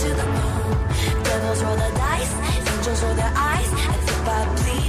to 0.00 0.08
the 0.08 0.26
moon. 0.26 1.22
Devils 1.24 1.62
roll 1.62 1.76
the 1.76 1.90
dice, 1.94 2.32
angels 2.72 3.02
roll 3.02 3.14
their 3.14 3.32
eyes. 3.36 3.70
I 3.72 3.92
think 4.06 4.28
I 4.28 4.54
bleed. 4.56 4.79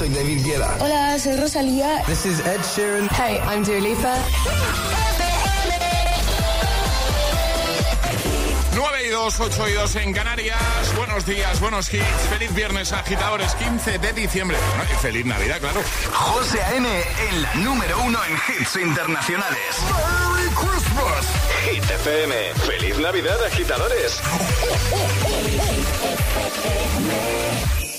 Soy 0.00 0.08
David 0.08 0.42
Guetta. 0.42 0.76
Hola, 0.80 1.18
soy 1.18 1.36
Rosalía. 1.36 2.02
This 2.06 2.24
is 2.24 2.40
Ed 2.40 2.62
Sheeran. 2.62 3.06
Hey, 3.10 3.38
I'm 3.44 3.62
Dua 3.62 3.78
Lipa. 3.80 4.16
9 8.74 9.06
y 9.06 9.08
2, 9.10 9.40
8 9.40 9.68
y 9.68 9.72
2 9.74 9.96
en 9.96 10.14
Canarias. 10.14 10.58
Buenos 10.96 11.26
días, 11.26 11.60
buenos 11.60 11.92
hits. 11.92 12.02
Feliz 12.30 12.54
viernes, 12.54 12.92
agitadores. 12.92 13.54
15 13.56 13.98
de 13.98 14.12
diciembre. 14.14 14.56
y 14.90 14.94
feliz 15.02 15.26
Navidad, 15.26 15.60
claro. 15.60 15.82
José 16.10 16.62
A.M. 16.62 16.88
en 17.28 17.42
la 17.42 17.54
número 17.56 18.00
uno 18.02 18.18
en 18.24 18.36
hits 18.48 18.76
internacionales. 18.76 19.60
¡Merry 19.82 20.48
Christmas! 20.54 21.26
Hit 21.66 21.84
FM. 21.84 22.34
¡Feliz 22.54 22.98
Navidad, 22.98 23.36
agitadores! 23.44 24.18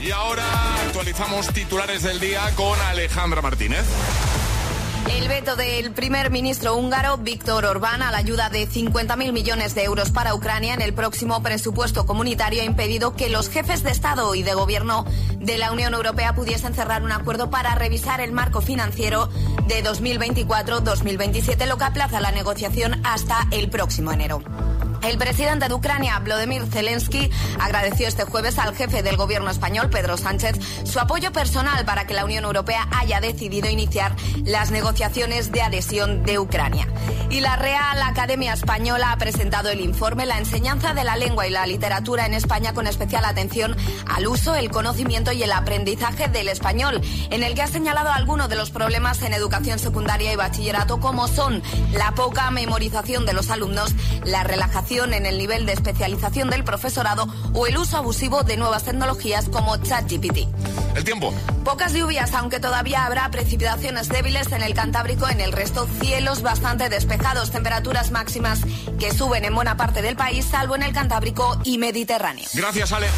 Y 0.00 0.10
ahora 0.12 0.44
actualizamos 0.86 1.48
titulares 1.52 2.02
del 2.02 2.20
día 2.20 2.42
con 2.54 2.78
Alejandra 2.80 3.42
Martínez. 3.42 3.84
El 5.10 5.26
veto 5.26 5.56
del 5.56 5.92
primer 5.92 6.30
ministro 6.30 6.76
húngaro 6.76 7.16
Víctor 7.16 7.64
Orbán 7.64 8.02
a 8.02 8.10
la 8.10 8.18
ayuda 8.18 8.50
de 8.50 8.68
50.000 8.68 9.32
millones 9.32 9.74
de 9.74 9.84
euros 9.84 10.10
para 10.10 10.34
Ucrania 10.34 10.74
en 10.74 10.82
el 10.82 10.92
próximo 10.92 11.42
presupuesto 11.42 12.04
comunitario 12.04 12.60
ha 12.60 12.64
impedido 12.64 13.16
que 13.16 13.30
los 13.30 13.48
jefes 13.48 13.82
de 13.82 13.90
Estado 13.90 14.34
y 14.34 14.42
de 14.42 14.54
Gobierno 14.54 15.06
de 15.38 15.56
la 15.56 15.72
Unión 15.72 15.94
Europea 15.94 16.34
pudiesen 16.34 16.74
cerrar 16.74 17.02
un 17.02 17.12
acuerdo 17.12 17.50
para 17.50 17.74
revisar 17.74 18.20
el 18.20 18.32
marco 18.32 18.60
financiero 18.60 19.28
de 19.66 19.82
2024-2027, 19.82 21.66
lo 21.66 21.78
que 21.78 21.84
aplaza 21.84 22.20
la 22.20 22.30
negociación 22.30 23.00
hasta 23.04 23.48
el 23.50 23.70
próximo 23.70 24.12
enero. 24.12 24.42
El 25.02 25.16
presidente 25.16 25.68
de 25.68 25.74
Ucrania, 25.74 26.18
Vladimir 26.18 26.66
Zelensky, 26.66 27.30
agradeció 27.60 28.08
este 28.08 28.24
jueves 28.24 28.58
al 28.58 28.74
jefe 28.74 29.02
del 29.02 29.16
gobierno 29.16 29.48
español, 29.48 29.90
Pedro 29.90 30.16
Sánchez, 30.16 30.58
su 30.84 30.98
apoyo 30.98 31.32
personal 31.32 31.84
para 31.84 32.06
que 32.06 32.14
la 32.14 32.24
Unión 32.24 32.44
Europea 32.44 32.88
haya 32.90 33.20
decidido 33.20 33.70
iniciar 33.70 34.16
las 34.44 34.70
negociaciones 34.70 35.52
de 35.52 35.62
adhesión 35.62 36.24
de 36.24 36.38
Ucrania. 36.38 36.88
Y 37.30 37.40
la 37.40 37.56
Real 37.56 38.02
Academia 38.02 38.54
Española 38.54 39.12
ha 39.12 39.18
presentado 39.18 39.70
el 39.70 39.80
informe 39.80 40.26
La 40.26 40.38
enseñanza 40.38 40.94
de 40.94 41.04
la 41.04 41.16
lengua 41.16 41.46
y 41.46 41.50
la 41.50 41.66
literatura 41.66 42.26
en 42.26 42.34
España 42.34 42.74
con 42.74 42.86
especial 42.86 43.24
atención 43.24 43.76
al 44.06 44.26
uso, 44.26 44.56
el 44.56 44.70
conocimiento 44.70 45.32
y 45.32 45.42
el 45.42 45.52
aprendizaje 45.52 46.28
del 46.28 46.48
español, 46.48 47.00
en 47.30 47.42
el 47.42 47.54
que 47.54 47.62
ha 47.62 47.68
señalado 47.68 48.10
algunos 48.10 48.48
de 48.48 48.56
los 48.56 48.70
problemas 48.70 49.22
en 49.22 49.32
educación 49.32 49.78
secundaria 49.78 50.32
y 50.32 50.36
bachillerato 50.36 50.98
como 51.00 51.28
son 51.28 51.62
la 51.92 52.12
poca 52.12 52.50
memorización 52.50 53.26
de 53.26 53.32
los 53.32 53.50
alumnos, 53.50 53.94
la 54.24 54.42
relajación 54.42 54.87
en 54.90 55.26
el 55.26 55.36
nivel 55.36 55.66
de 55.66 55.74
especialización 55.74 56.48
del 56.48 56.64
profesorado 56.64 57.28
o 57.52 57.66
el 57.66 57.76
uso 57.76 57.98
abusivo 57.98 58.42
de 58.42 58.56
nuevas 58.56 58.84
tecnologías 58.84 59.48
como 59.50 59.76
ChatGPT. 59.76 60.48
El 60.96 61.04
tiempo. 61.04 61.34
Pocas 61.62 61.92
lluvias, 61.92 62.32
aunque 62.32 62.58
todavía 62.58 63.04
habrá 63.04 63.30
precipitaciones 63.30 64.08
débiles 64.08 64.50
en 64.50 64.62
el 64.62 64.72
Cantábrico, 64.72 65.28
en 65.28 65.42
el 65.42 65.52
resto 65.52 65.86
cielos 66.00 66.40
bastante 66.40 66.88
despejados, 66.88 67.50
temperaturas 67.50 68.10
máximas 68.10 68.60
que 68.98 69.12
suben 69.12 69.44
en 69.44 69.54
buena 69.54 69.76
parte 69.76 70.00
del 70.00 70.16
país, 70.16 70.46
salvo 70.46 70.74
en 70.74 70.82
el 70.82 70.92
Cantábrico 70.94 71.60
y 71.64 71.76
Mediterráneo. 71.76 72.46
Gracias, 72.54 72.90
Ale. 72.92 73.08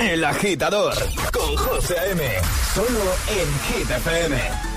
El 0.00 0.24
agitador 0.24 0.94
con 1.30 1.56
José 1.56 1.96
M. 2.10 2.24
Solo 2.74 3.14
en 3.28 3.84
GTPM. 3.84 4.71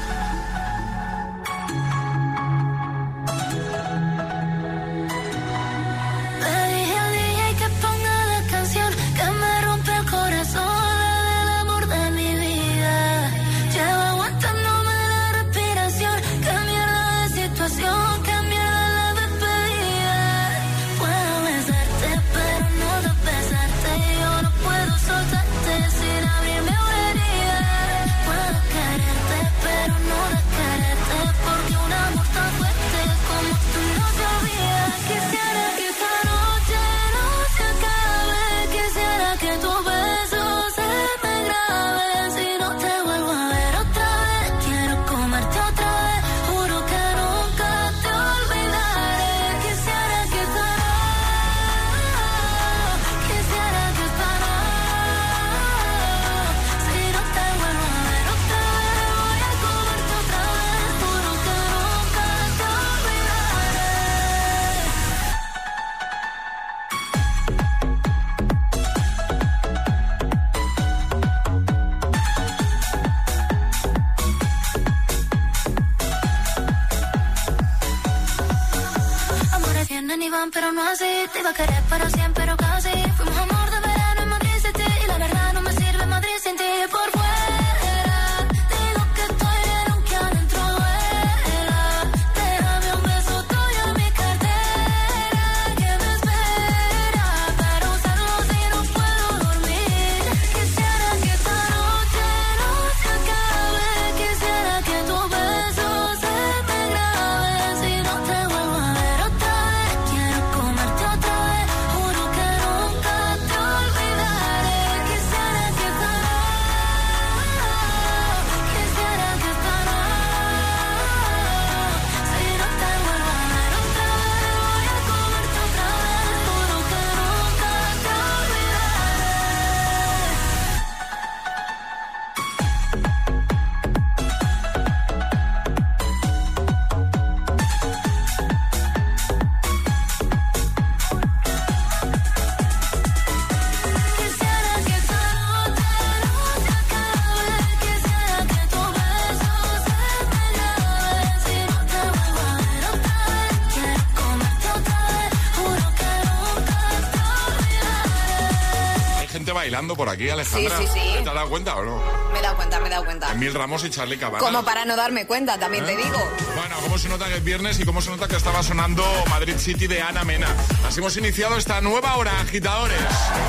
Por 159.93 160.09
aquí, 160.09 160.29
Alejandra. 160.29 160.77
Sí, 160.79 160.87
sí, 160.87 160.93
sí. 160.93 161.23
¿Te 161.23 161.29
has 161.29 161.35
dado 161.35 161.49
cuenta 161.49 161.75
o 161.75 161.83
no? 161.83 162.01
Me 162.31 162.39
he 162.39 162.41
dado 162.41 162.55
cuenta, 162.55 162.79
me 162.79 162.87
he 162.87 162.89
dado 162.89 163.05
cuenta. 163.05 163.31
Emil 163.31 163.53
Ramos 163.53 163.83
y 163.83 163.89
Charlie 163.89 164.17
Cabana. 164.17 164.39
Como 164.39 164.63
para 164.63 164.85
no 164.85 164.95
darme 164.95 165.27
cuenta, 165.27 165.59
también 165.59 165.85
te 165.85 165.93
¿Eh? 165.93 165.97
digo. 165.97 166.17
Bueno, 166.55 166.75
cómo 166.81 166.97
se 166.97 167.09
nota 167.09 167.25
que 167.27 167.35
es 167.35 167.43
viernes 167.43 167.79
y 167.79 167.85
cómo 167.85 168.01
se 168.01 168.09
nota 168.09 168.27
que 168.27 168.37
estaba 168.37 168.63
sonando 168.63 169.03
Madrid 169.29 169.55
City 169.57 169.87
de 169.87 170.01
Ana 170.01 170.23
Mena. 170.23 170.47
Así 170.87 170.99
hemos 170.99 171.15
iniciado 171.17 171.57
esta 171.57 171.81
nueva 171.81 172.15
hora, 172.15 172.39
agitadores. 172.41 172.97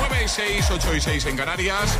9 0.09 0.23
y 0.25 0.27
6, 0.27 0.65
8 0.71 0.95
y 0.95 1.01
6 1.01 1.25
en 1.25 1.37
Canarias. 1.37 1.97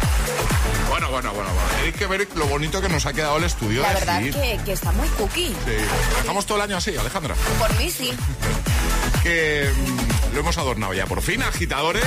Bueno, 0.90 1.10
bueno, 1.10 1.34
bueno, 1.34 1.50
bueno. 1.54 1.70
Hay 1.84 1.92
que 1.94 2.06
ver 2.08 2.28
lo 2.36 2.48
bonito 2.48 2.82
que 2.82 2.90
nos 2.90 3.06
ha 3.06 3.14
quedado 3.14 3.38
el 3.38 3.46
estudio. 3.46 3.82
La 3.82 3.94
verdad 3.94 4.22
que, 4.22 4.60
que, 4.66 4.72
está 4.74 4.92
muy 4.92 5.08
cookie. 5.10 5.48
Sí. 5.48 5.72
Dejamos 6.22 6.46
todo 6.46 6.58
el 6.58 6.64
año 6.64 6.78
así, 6.78 6.96
Alejandra. 6.96 7.36
Por 7.60 7.74
mí 7.78 7.90
sí. 7.90 8.14
que 9.24 9.70
mm, 9.76 10.34
lo 10.34 10.40
hemos 10.40 10.58
adornado 10.58 10.94
ya. 10.94 11.06
Por 11.06 11.22
fin, 11.22 11.42
agitadores. 11.44 12.04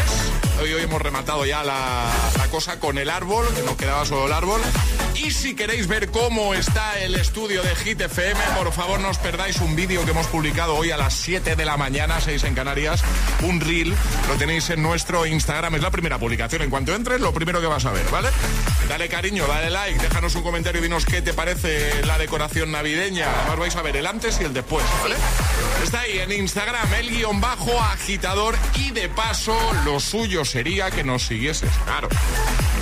Hoy, 0.61 0.75
hoy 0.75 0.83
hemos 0.83 1.01
rematado 1.01 1.47
ya 1.47 1.65
la, 1.65 2.11
cosa 2.51 2.79
con 2.79 2.99
el 2.99 3.09
árbol, 3.09 3.47
que 3.55 3.63
nos 3.63 3.77
quedaba 3.77 4.05
solo 4.05 4.27
el 4.27 4.33
árbol. 4.33 4.61
Y 5.15 5.31
si 5.31 5.55
queréis 5.55 5.87
ver 5.87 6.11
cómo 6.11 6.53
está 6.55 6.99
el 7.01 7.15
estudio 7.15 7.63
de 7.63 7.75
Hit 7.77 8.01
FM, 8.01 8.39
por 8.59 8.73
favor 8.73 9.01
no 9.01 9.09
os 9.09 9.19
perdáis 9.19 9.61
un 9.61 9.75
vídeo 9.75 10.05
que 10.05 10.11
hemos 10.11 10.27
publicado 10.27 10.75
hoy 10.75 10.91
a 10.91 10.99
las 10.99 11.15
7 11.15 11.57
de 11.57 11.65
la 11.65 11.77
mañana, 11.77 12.21
6 12.21 12.45
en 12.45 12.55
Canarias, 12.55 13.03
un 13.43 13.61
reel, 13.61 13.95
lo 14.29 14.35
tenéis 14.37 14.69
en 14.71 14.83
nuestro 14.83 15.25
Instagram, 15.25 15.77
es 15.77 15.83
la 15.83 15.91
primera 15.91 16.19
publicación, 16.19 16.63
en 16.63 16.71
cuanto 16.71 16.95
entres, 16.95 17.21
lo 17.21 17.33
primero 17.33 17.61
que 17.61 17.67
vas 17.67 17.87
a 17.87 17.93
ver, 17.93 18.09
¿vale? 18.11 18.29
Dale 18.91 19.09
cariño, 19.09 19.47
dale 19.47 19.71
like, 19.71 20.03
déjanos 20.03 20.35
un 20.35 20.43
comentario 20.43 20.81
y 20.81 20.83
dinos 20.83 21.07
qué 21.07 21.23
te 21.23 21.33
parece 21.33 22.05
la 22.07 22.19
decoración 22.19 22.73
navideña, 22.73 23.31
además 23.43 23.59
vais 23.61 23.77
a 23.77 23.83
ver 23.83 23.97
el 23.97 24.05
antes 24.05 24.41
y 24.41 24.45
el 24.45 24.53
después, 24.53 24.85
¿vale? 25.01 25.15
Está 25.85 26.01
ahí 26.01 26.19
en 26.19 26.33
Instagram, 26.33 26.93
el 26.95 27.09
guion 27.09 27.41
bajo 27.41 27.81
agitador 27.81 28.57
y 28.75 28.91
de 28.91 29.09
paso 29.09 29.57
lo 29.85 30.01
suyo 30.01 30.45
sería 30.45 30.91
que 30.91 31.05
nos 31.05 31.23
siguieses, 31.23 31.71
claro. 31.85 32.09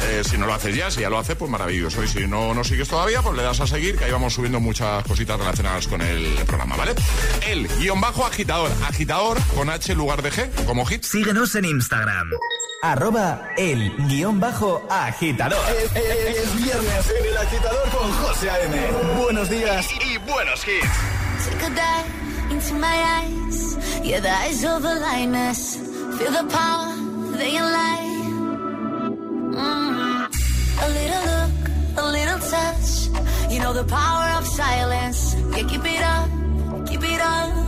Eh, 0.09 0.23
si 0.25 0.39
no 0.39 0.47
lo 0.47 0.55
haces 0.55 0.75
ya, 0.75 0.91
si 0.91 1.03
ya 1.03 1.11
lo 1.11 1.19
haces, 1.19 1.37
pues 1.37 1.51
maravilloso. 1.51 2.03
Y 2.03 2.09
si 2.09 2.27
no 2.27 2.55
nos 2.55 2.69
sigues 2.69 2.89
todavía, 2.89 3.21
pues 3.21 3.37
le 3.37 3.43
das 3.43 3.61
a 3.61 3.67
seguir, 3.67 3.99
que 3.99 4.05
ahí 4.05 4.11
vamos 4.11 4.33
subiendo 4.33 4.61
muchas 4.61 5.05
cositas 5.05 5.39
relacionadas 5.39 5.89
con 5.89 6.01
el 6.01 6.37
programa, 6.47 6.77
¿vale? 6.77 6.95
El 7.47 7.69
guion 7.79 8.01
bajo 8.01 8.25
agitador. 8.25 8.71
Agitador 8.87 9.39
con 9.55 9.69
H 9.69 9.95
lugar 9.95 10.23
de 10.23 10.33
G, 10.33 10.65
como 10.65 10.87
hit. 10.87 11.03
Síguenos 11.03 11.55
en 11.55 11.67
Instagram. 11.67 12.31
Arroba 12.81 13.55
el 13.57 13.97
guion 14.07 14.39
bajo 14.39 14.87
agitador. 14.89 15.59
Es, 15.75 16.55
viernes 16.57 17.11
en 17.19 17.27
el 17.27 17.37
agitador 17.37 17.89
con 17.91 18.13
José 18.13 18.51
A.M. 18.51 18.77
Buenos 19.21 19.51
días 19.51 19.89
y, 20.01 20.17
buenos 20.19 20.65
hits. 20.67 21.19
into 22.51 22.75
my 22.75 22.87
eyes. 22.87 23.77
Yeah, 24.03 24.21
the 24.21 24.31
eyes 24.31 24.65
of 24.65 24.85
a 24.85 24.95
lioness. 24.95 25.77
Feel 26.19 26.31
the 26.31 26.47
power, 26.51 26.95
they 27.37 27.61
light. 27.61 28.31
Mm. 29.59 30.29
A 30.81 30.89
little 30.99 31.25
look, 31.33 31.53
a 31.99 32.07
little 32.13 32.39
touch. 32.39 33.51
You 33.51 33.61
know 33.61 33.73
the 33.73 33.85
power 33.85 34.39
of 34.39 34.47
silence. 34.47 35.35
Yeah, 35.57 35.67
keep 35.69 35.85
it 35.85 36.03
up, 36.03 36.29
keep 36.87 37.03
it 37.03 37.21
up. 37.21 37.68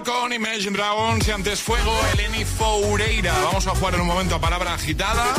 Con 0.00 0.32
Imagine 0.32 0.76
Dragons 0.76 1.28
y 1.28 1.30
antes 1.32 1.60
Fuego, 1.60 1.92
Eleni 2.14 2.46
Foureira. 2.46 3.34
Vamos 3.44 3.66
a 3.66 3.70
jugar 3.74 3.94
en 3.94 4.00
un 4.00 4.06
momento 4.06 4.34
a 4.34 4.40
palabra 4.40 4.72
agitada 4.72 5.34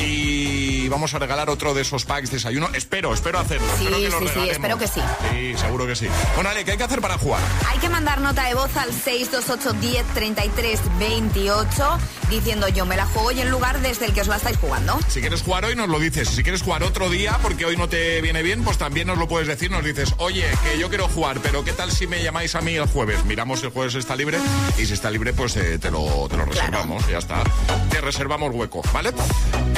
y 0.00 0.88
vamos 0.88 1.14
a 1.14 1.18
regalar 1.18 1.50
otro 1.50 1.74
de 1.74 1.82
esos 1.82 2.04
packs 2.04 2.30
de 2.30 2.36
desayuno. 2.36 2.68
Espero, 2.74 3.12
espero 3.14 3.38
hacerlo. 3.38 3.66
Sí, 3.78 3.84
espero 3.84 3.98
que 3.98 4.08
lo 4.08 4.18
sí, 4.18 4.26
sí, 4.34 4.50
espero 4.50 4.78
que 4.78 4.88
sí. 4.88 5.00
Sí, 5.32 5.54
seguro 5.56 5.86
que 5.86 5.96
sí. 5.96 6.06
Bueno, 6.34 6.50
Ale, 6.50 6.64
¿qué 6.64 6.72
hay 6.72 6.76
que 6.76 6.84
hacer 6.84 7.00
para 7.00 7.18
jugar? 7.18 7.40
Hay 7.68 7.78
que 7.78 7.88
mandar 7.88 8.20
nota 8.20 8.44
de 8.46 8.54
voz 8.54 8.76
al 8.76 8.92
628 8.92 9.72
10 9.80 10.06
33 10.14 10.80
28 10.98 11.98
diciendo 12.30 12.68
yo 12.68 12.86
me 12.86 12.96
la 12.96 13.06
juego 13.06 13.32
y 13.32 13.40
el 13.40 13.50
lugar 13.50 13.80
desde 13.80 14.06
el 14.06 14.12
que 14.12 14.20
os 14.20 14.28
la 14.28 14.36
estáis 14.36 14.56
jugando. 14.58 14.98
Si 15.08 15.20
quieres 15.20 15.42
jugar 15.42 15.64
hoy, 15.64 15.76
nos 15.76 15.88
lo 15.88 15.98
dices. 15.98 16.28
Si 16.28 16.42
quieres 16.42 16.62
jugar 16.62 16.82
otro 16.82 17.08
día, 17.08 17.38
porque 17.42 17.64
hoy 17.64 17.76
no 17.76 17.88
te 17.88 18.20
viene 18.20 18.42
bien, 18.42 18.62
pues 18.64 18.78
también 18.78 19.06
nos 19.06 19.18
lo 19.18 19.28
puedes 19.28 19.48
decir. 19.48 19.70
Nos 19.70 19.84
dices, 19.84 20.14
oye, 20.18 20.46
que 20.64 20.78
yo 20.78 20.88
quiero 20.88 21.08
jugar, 21.08 21.40
pero 21.40 21.64
¿qué 21.64 21.72
tal 21.72 21.90
si 21.90 22.06
me 22.06 22.22
llamáis 22.22 22.54
a 22.54 22.60
mí 22.60 22.74
el 22.74 22.86
jueves? 22.86 23.24
Miramos 23.24 23.60
si 23.60 23.66
el 23.66 23.72
jueves 23.72 23.94
está 23.94 24.16
libre 24.16 24.38
y 24.78 24.86
si 24.86 24.92
está 24.92 25.10
libre, 25.10 25.32
pues 25.32 25.56
eh, 25.56 25.78
te, 25.78 25.90
lo, 25.90 26.28
te 26.28 26.36
lo 26.36 26.44
reservamos. 26.44 27.06
Ya 27.08 27.18
está. 27.18 27.42
Te 27.90 28.00
reservamos 28.00 28.54
hueco, 28.54 28.82
¿vale? 28.92 29.10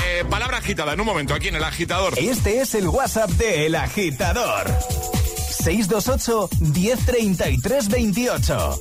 Eh, 0.04 0.07
palabra 0.30 0.58
agitada 0.58 0.92
en 0.92 1.00
un 1.00 1.06
momento 1.06 1.34
aquí 1.34 1.48
en 1.48 1.56
el 1.56 1.64
agitador. 1.64 2.14
Este 2.18 2.60
es 2.60 2.74
el 2.74 2.88
WhatsApp 2.88 3.30
de 3.30 3.66
El 3.66 3.74
Agitador. 3.74 4.66
628 5.50 6.48
1033 6.60 7.88
28. 7.88 8.80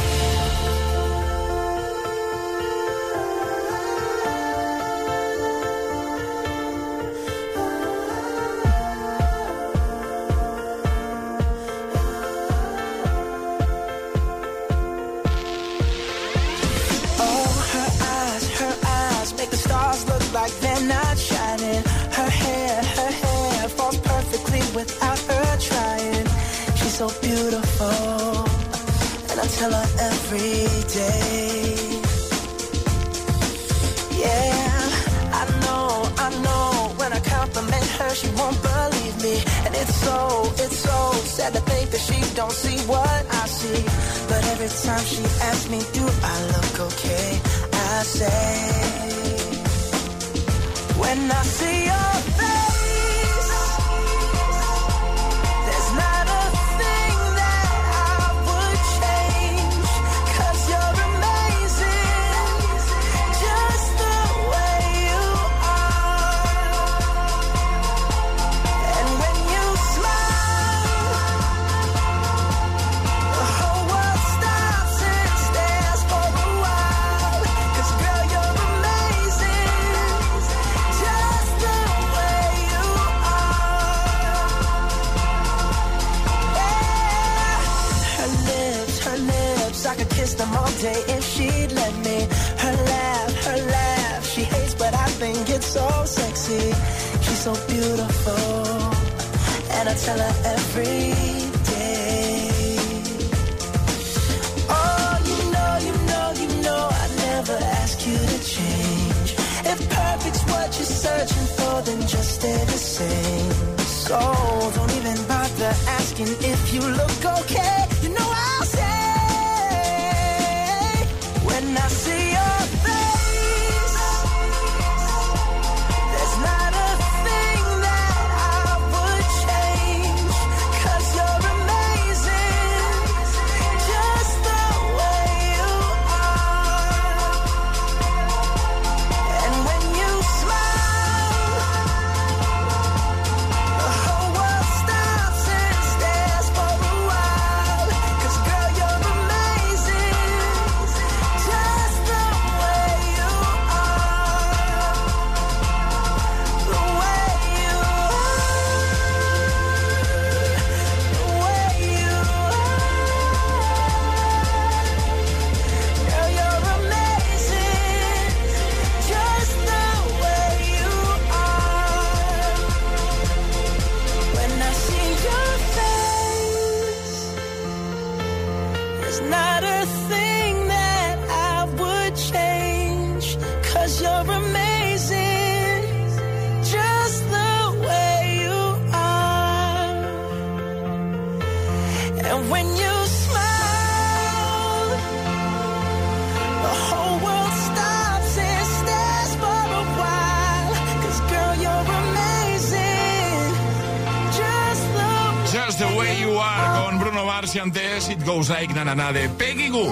Goes 208.25 208.49
Like 208.49 208.73
Na 208.73 209.11
de 209.11 209.29
Peggy 209.29 209.69
Goo. 209.69 209.89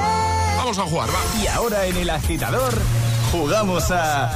Vamos 0.57 0.77
a 0.77 0.83
jugar, 0.83 1.09
va. 1.09 1.41
Y 1.41 1.47
ahora 1.47 1.85
en 1.85 1.97
el 1.97 2.09
agitador 2.09 2.73
jugamos 3.31 3.91
a 3.91 4.31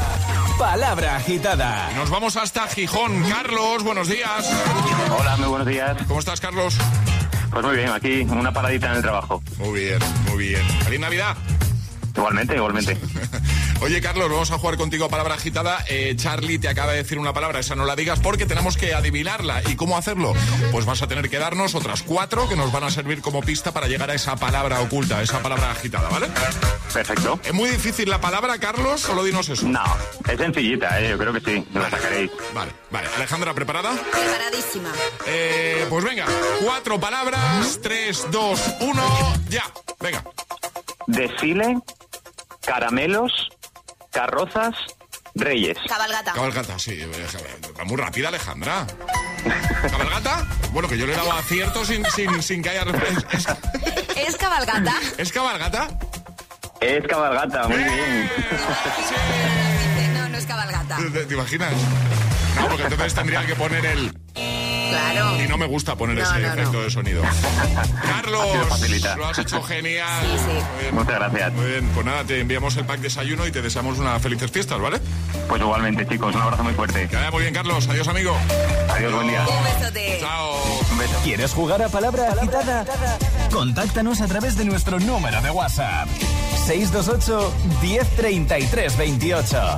Palabra 0.57 1.15
Agitada. 1.15 1.91
Nos 1.95 2.09
vamos 2.09 2.37
hasta 2.37 2.67
Gijón. 2.67 3.23
Carlos, 3.29 3.83
buenos 3.83 4.07
días. 4.07 4.51
Hola, 5.19 5.37
muy 5.37 5.47
buenos 5.47 5.67
días. 5.67 5.97
¿Cómo 6.07 6.19
estás, 6.19 6.39
Carlos? 6.39 6.75
Pues 7.51 7.65
muy 7.65 7.75
bien, 7.75 7.89
aquí 7.89 8.21
una 8.21 8.51
paradita 8.51 8.89
en 8.91 8.97
el 8.97 9.01
trabajo. 9.01 9.43
Muy 9.57 9.79
bien, 9.79 9.99
muy 10.29 10.47
bien. 10.47 10.63
¡Feliz 10.83 10.99
Navidad! 10.99 11.35
Igualmente, 12.15 12.55
igualmente. 12.55 12.97
Oye, 13.83 13.99
Carlos, 13.99 14.29
vamos 14.29 14.49
a 14.49 14.57
jugar 14.57 14.77
contigo 14.77 15.03
a 15.03 15.09
palabra 15.09 15.35
agitada. 15.35 15.83
Eh, 15.89 16.13
Charlie 16.15 16.57
te 16.57 16.69
acaba 16.69 16.93
de 16.93 16.99
decir 16.99 17.19
una 17.19 17.33
palabra, 17.33 17.59
esa 17.59 17.75
no 17.75 17.83
la 17.83 17.97
digas 17.97 18.17
porque 18.21 18.45
tenemos 18.45 18.77
que 18.77 18.93
adivinarla. 18.93 19.61
¿Y 19.67 19.75
cómo 19.75 19.97
hacerlo? 19.97 20.31
Pues 20.71 20.85
vas 20.85 21.01
a 21.01 21.07
tener 21.07 21.29
que 21.29 21.37
darnos 21.37 21.75
otras 21.75 22.01
cuatro 22.01 22.47
que 22.47 22.55
nos 22.55 22.71
van 22.71 22.85
a 22.85 22.91
servir 22.91 23.19
como 23.19 23.41
pista 23.41 23.73
para 23.73 23.87
llegar 23.87 24.09
a 24.09 24.13
esa 24.13 24.37
palabra 24.37 24.79
oculta, 24.79 25.21
esa 25.21 25.41
palabra 25.41 25.71
agitada, 25.71 26.07
¿vale? 26.07 26.27
Perfecto. 26.93 27.41
¿Es 27.43 27.53
muy 27.53 27.69
difícil 27.69 28.09
la 28.09 28.21
palabra, 28.21 28.57
Carlos? 28.57 29.01
Solo 29.01 29.21
dinos 29.21 29.49
eso. 29.49 29.67
No, 29.67 29.83
es 30.29 30.37
sencillita, 30.37 31.01
¿eh? 31.01 31.09
yo 31.09 31.17
creo 31.17 31.33
que 31.33 31.41
sí, 31.41 31.67
me 31.73 31.81
la 31.81 31.89
sacaréis. 31.89 32.31
Vale, 32.53 32.71
vale. 32.89 33.09
Alejandra, 33.17 33.53
¿preparada? 33.53 33.91
Preparadísima. 33.91 34.93
Eh, 35.27 35.85
pues 35.89 36.05
venga, 36.05 36.25
cuatro 36.63 37.01
palabras, 37.01 37.81
tres, 37.83 38.25
dos, 38.31 38.61
uno, 38.79 39.03
ya. 39.49 39.65
Venga. 39.99 40.23
Desfile, 41.07 41.81
caramelos, 42.61 43.49
carrozas, 44.13 44.75
reyes. 45.35 45.77
Cabalgata. 45.87 46.31
Cabalgata, 46.33 46.79
sí. 46.79 46.99
Va 47.77 47.83
muy 47.83 47.97
rápida, 47.97 48.29
Alejandra. 48.29 48.85
¿Cabalgata? 49.89 50.47
Bueno, 50.71 50.87
que 50.87 50.97
yo 50.97 51.05
le 51.05 51.13
he 51.13 51.15
dado 51.15 51.33
acierto 51.33 51.83
sin, 51.83 52.05
sin, 52.05 52.41
sin 52.41 52.61
que 52.63 52.69
haya... 52.69 52.85
¿Es, 53.31 53.47
¿Es 54.15 54.37
cabalgata? 54.37 54.93
¿Es 55.17 55.31
cabalgata? 55.31 55.89
Es 56.79 57.05
cabalgata, 57.07 57.67
muy 57.67 57.77
bien. 57.77 58.31
No, 60.13 60.29
no 60.29 60.37
es 60.37 60.45
cabalgata. 60.45 60.97
¿Te, 60.97 61.25
te 61.25 61.33
imaginas? 61.33 61.73
No, 62.55 62.67
porque 62.67 62.83
entonces 62.83 63.13
tendría 63.13 63.45
que 63.45 63.55
poner 63.55 63.85
el... 63.85 64.17
Claro. 64.93 65.43
Y 65.43 65.47
no 65.47 65.57
me 65.57 65.65
gusta 65.65 65.95
poner 65.95 66.15
No, 66.17 66.23
ese 66.23 66.33
no, 66.39 66.47
no. 66.47 66.53
efecto 66.53 66.81
de 66.83 66.91
sonido. 66.91 67.21
Carlos, 68.01 68.45
lo 69.17 69.25
has 69.27 69.39
hecho 69.39 69.61
genial. 69.63 70.21
Sí, 70.23 70.37
sí. 70.37 70.45
Muy 70.73 70.81
bien. 70.83 70.95
Muchas 70.95 71.15
gracias. 71.19 71.53
Muy 71.53 71.65
bien, 71.65 71.89
pues 71.93 72.05
nada, 72.05 72.23
te 72.23 72.39
enviamos 72.39 72.75
el 72.77 72.85
pack 72.85 72.99
desayuno 72.99 73.45
y 73.47 73.51
te 73.51 73.61
deseamos 73.61 73.97
unas 73.99 74.21
felices 74.21 74.51
fiestas, 74.51 74.79
¿vale? 74.79 74.99
Pues 75.47 75.61
igualmente, 75.61 76.07
chicos, 76.07 76.33
un 76.35 76.41
abrazo 76.41 76.63
muy 76.63 76.73
fuerte. 76.73 77.07
Que 77.07 77.15
vaya 77.15 77.31
muy 77.31 77.41
bien, 77.41 77.53
Carlos. 77.53 77.87
Adiós, 77.89 78.07
amigo. 78.07 78.35
Adiós, 78.89 79.13
buen 79.13 79.27
día. 79.27 79.45
Un 79.47 79.63
besote. 79.79 80.17
Chao. 80.21 80.55
Un 80.91 80.97
beso. 80.97 81.13
¿Quieres 81.23 81.51
jugar 81.53 81.81
a 81.81 81.89
Palabra 81.89 82.29
Agitada? 82.31 82.85
Contáctanos 83.51 84.21
a 84.21 84.27
través 84.27 84.57
de 84.57 84.65
nuestro 84.65 84.99
número 84.99 85.41
de 85.41 85.49
WhatsApp. 85.49 86.07
628 86.65 87.53
1033 87.81 88.97
28. 88.97 89.77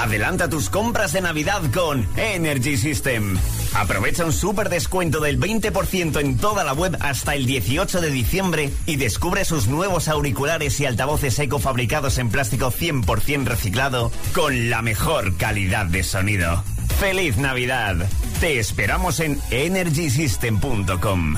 Adelanta 0.00 0.48
tus 0.48 0.70
compras 0.70 1.12
de 1.12 1.20
Navidad 1.20 1.60
con 1.74 2.08
Energy 2.16 2.78
System. 2.78 3.36
Aprovecha 3.74 4.24
un 4.24 4.32
súper 4.32 4.70
descuento 4.70 5.20
del 5.20 5.38
20% 5.38 6.18
en 6.18 6.38
toda 6.38 6.64
la 6.64 6.72
web 6.72 6.96
hasta 7.00 7.34
el 7.34 7.44
18 7.44 8.00
de 8.00 8.10
diciembre 8.10 8.70
y 8.86 8.96
descubre 8.96 9.44
sus 9.44 9.68
nuevos 9.68 10.08
auriculares 10.08 10.80
y 10.80 10.86
altavoces 10.86 11.38
eco 11.38 11.58
fabricados 11.58 12.16
en 12.16 12.30
plástico 12.30 12.72
100% 12.72 13.44
reciclado 13.44 14.10
con 14.34 14.70
la 14.70 14.80
mejor 14.80 15.36
calidad 15.36 15.84
de 15.84 16.02
sonido. 16.02 16.64
¡Feliz 16.98 17.36
Navidad! 17.36 17.96
Te 18.40 18.58
esperamos 18.58 19.20
en 19.20 19.38
energysystem.com. 19.50 21.36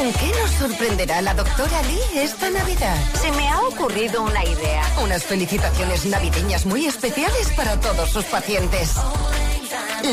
¿Con 0.00 0.12
qué 0.14 0.32
nos 0.40 0.50
sorprenderá 0.52 1.20
la 1.20 1.34
doctora 1.34 1.82
Lee 1.82 2.20
esta 2.20 2.48
Navidad? 2.48 2.96
Se 3.20 3.30
me 3.32 3.46
ha 3.50 3.60
ocurrido 3.60 4.22
una 4.22 4.42
idea. 4.42 4.82
Unas 5.02 5.24
felicitaciones 5.24 6.06
navideñas 6.06 6.64
muy 6.64 6.86
especiales 6.86 7.52
para 7.54 7.78
todos 7.78 8.08
sus 8.08 8.24
pacientes. 8.24 8.94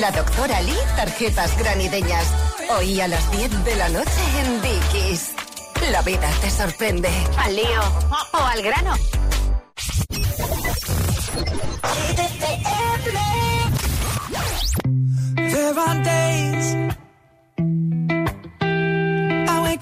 La 0.02 0.12
doctora 0.12 0.60
Lee, 0.60 0.76
tarjetas 0.98 1.58
granideñas. 1.58 2.28
Hoy 2.78 3.00
a 3.00 3.08
las 3.08 3.32
10 3.32 3.64
de 3.64 3.76
la 3.78 3.88
noche 3.88 4.12
en 4.42 4.62
Dickies. 4.62 5.32
La 5.90 6.02
vida 6.02 6.30
te 6.42 6.52
sorprende. 6.52 7.10
Al 7.38 7.56
lío 7.56 7.82
o 8.34 8.38
al 8.40 8.62
grano. 8.62 8.94
There 15.38 16.97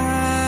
fire 0.00 0.39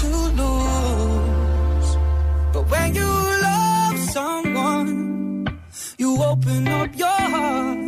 to 0.00 0.06
lose. 0.40 1.90
But 2.52 2.64
when 2.70 2.94
you 2.94 3.10
love 3.48 3.98
someone, 3.98 5.58
you 5.98 6.22
open 6.22 6.68
up 6.68 6.96
your 6.96 7.08
heart 7.34 7.87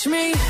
Catch 0.00 0.06
me. 0.06 0.49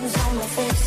hands 0.00 0.16
on 0.28 0.36
my 0.36 0.46
face. 0.46 0.85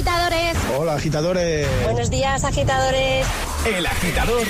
Agitadores. 0.00 0.56
Hola, 0.78 0.94
agitadores. 0.94 1.68
Buenos 1.84 2.10
días, 2.10 2.44
agitadores. 2.44 3.26
El 3.66 3.84
agitador 3.84 4.46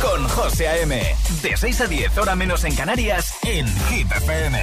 con 0.00 0.26
José 0.28 0.68
A.M. 0.68 1.16
De 1.42 1.56
6 1.56 1.80
a 1.82 1.86
10, 1.86 2.16
hora 2.16 2.34
menos 2.34 2.64
en 2.64 2.74
Canarias, 2.74 3.34
en 3.42 3.66
Hit 3.66 4.10
FM. 4.10 4.58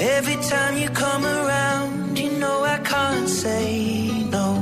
Every 0.00 0.36
time 0.48 0.78
you 0.78 0.90
come 0.90 1.24
around, 1.24 2.18
you 2.18 2.30
know 2.40 2.64
I 2.64 2.78
can't 2.78 3.28
say 3.28 4.26
no. 4.30 4.58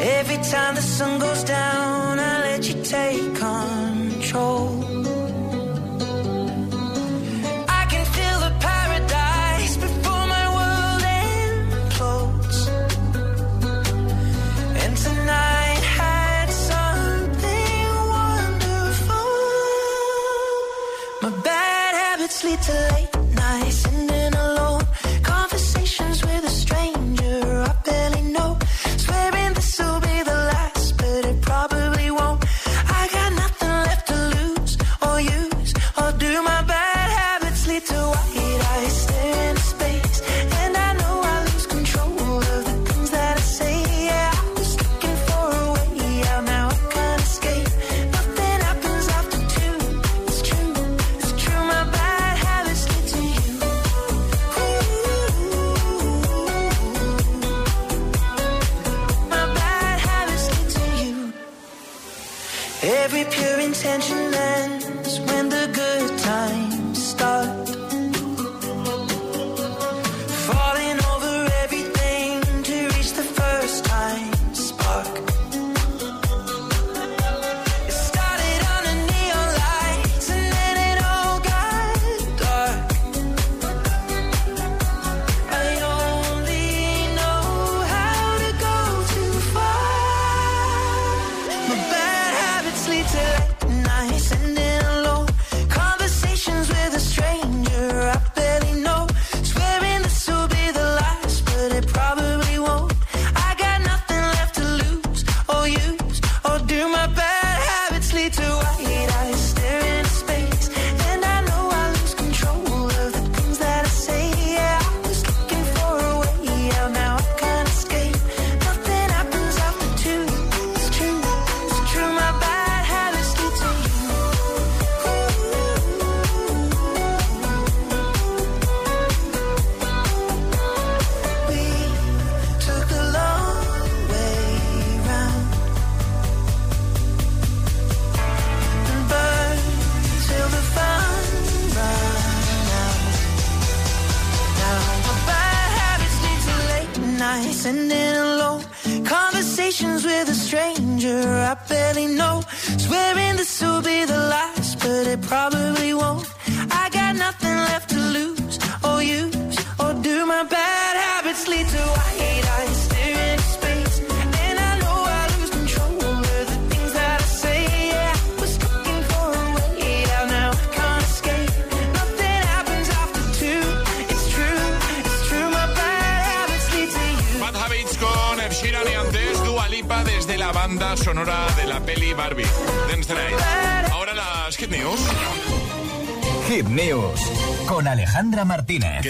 Every 0.00 0.38
time 0.38 0.74
the 0.74 0.82
sun 0.82 1.20
goes 1.20 1.44
down, 1.44 2.18
I 2.18 2.40
let 2.40 2.68
you 2.68 2.82
take 2.82 3.32
control. 4.32 4.71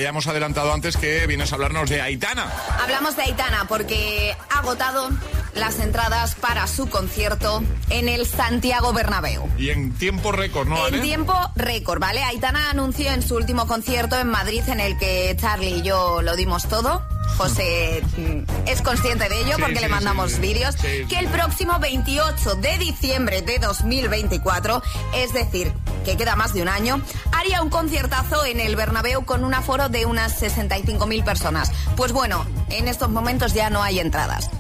Ya 0.03 0.09
hemos 0.09 0.27
adelantado 0.27 0.73
antes 0.73 0.97
que 0.97 1.27
vienes 1.27 1.53
a 1.53 1.55
hablarnos 1.55 1.89
de 1.89 2.01
Aitana. 2.01 2.51
Hablamos 2.83 3.17
de 3.17 3.23
Aitana 3.23 3.67
porque 3.69 4.37
ha 4.51 4.59
agotado 4.59 5.11
las 5.55 5.79
entradas 5.79 6.35
para 6.35 6.67
su 6.67 6.89
concierto 6.89 7.63
en 7.91 8.09
el 8.09 8.27
Santiago 8.27 8.93
Bernabéu. 8.93 9.49
Y 9.59 9.71
en 9.71 9.93
tiempo 9.93 10.33
récord, 10.33 10.67
¿no, 10.67 10.89
En 10.89 11.03
tiempo 11.03 11.35
récord, 11.55 12.01
¿vale? 12.01 12.23
Aitana 12.23 12.71
anunció 12.71 13.13
en 13.13 13.23
su 13.23 13.37
último 13.37 13.67
concierto 13.67 14.19
en 14.19 14.29
Madrid, 14.29 14.63
en 14.67 14.81
el 14.81 14.99
que 14.99 15.37
Charlie 15.39 15.79
y 15.79 15.83
yo 15.83 16.21
lo 16.23 16.35
dimos 16.37 16.69
todo. 16.69 17.03
José 17.37 18.03
mm, 18.17 18.69
es 18.69 18.83
consciente 18.83 19.29
de 19.29 19.41
ello 19.41 19.57
Sí, 19.57 19.63
porque 19.63 19.77
sí, 19.77 19.83
le 19.83 19.89
mandamos 19.89 20.33
sí, 20.33 20.41
vídeos. 20.41 20.75
Que 20.77 21.19
el 21.19 21.29
próximo 21.29 21.79
28 21.79 22.57
de 22.57 22.79
diciembre 22.79 23.43
de 23.43 23.59
2024, 23.59 24.83
es 25.15 25.33
decir, 25.33 25.73
que 26.03 26.17
queda 26.17 26.37
más 26.37 26.53
de 26.55 26.63
un 26.63 26.69
año, 26.69 27.01
haría 27.33 27.63
un 27.63 27.71
conciertazo 27.71 28.45
en 28.45 28.61
el 28.61 28.77
Bernabéu 28.77 29.25
con 29.25 29.45
un 29.45 29.55
aforo 29.55 29.89
de 29.89 30.07
unas 30.07 30.41
65.000 30.43 31.25
personas. 31.25 31.73
Pues 31.97 32.13
bueno, 32.13 32.45
en 32.71 32.89
estos 32.89 33.09
momentos 33.11 33.53
ya 33.55 33.71
no 33.71 33.83
hay 33.83 34.01
entradas. 34.01 34.51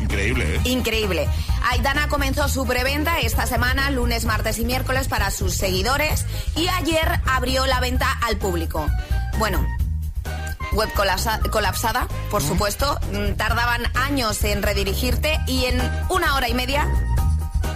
Increíble, 0.00 0.56
¿eh? 0.56 0.60
Increíble. 0.64 1.28
Aitana 1.70 2.08
comenzó 2.08 2.48
su 2.48 2.66
preventa 2.66 3.20
esta 3.20 3.46
semana, 3.46 3.90
lunes, 3.90 4.24
martes 4.24 4.58
y 4.58 4.64
miércoles 4.64 5.06
para 5.08 5.30
sus 5.30 5.54
seguidores 5.54 6.26
y 6.56 6.66
ayer 6.68 7.20
abrió 7.26 7.66
la 7.66 7.78
venta 7.80 8.10
al 8.26 8.36
público. 8.36 8.86
Bueno, 9.38 9.64
web 10.72 10.88
colapsa- 10.94 11.38
colapsada, 11.50 12.08
por 12.30 12.42
supuesto. 12.42 12.98
Mm, 13.12 13.34
Tardaban 13.36 13.82
años 13.94 14.42
en 14.44 14.62
redirigirte 14.62 15.38
y 15.46 15.66
en 15.66 15.80
una 16.08 16.34
hora 16.34 16.48
y 16.48 16.54
media 16.54 16.88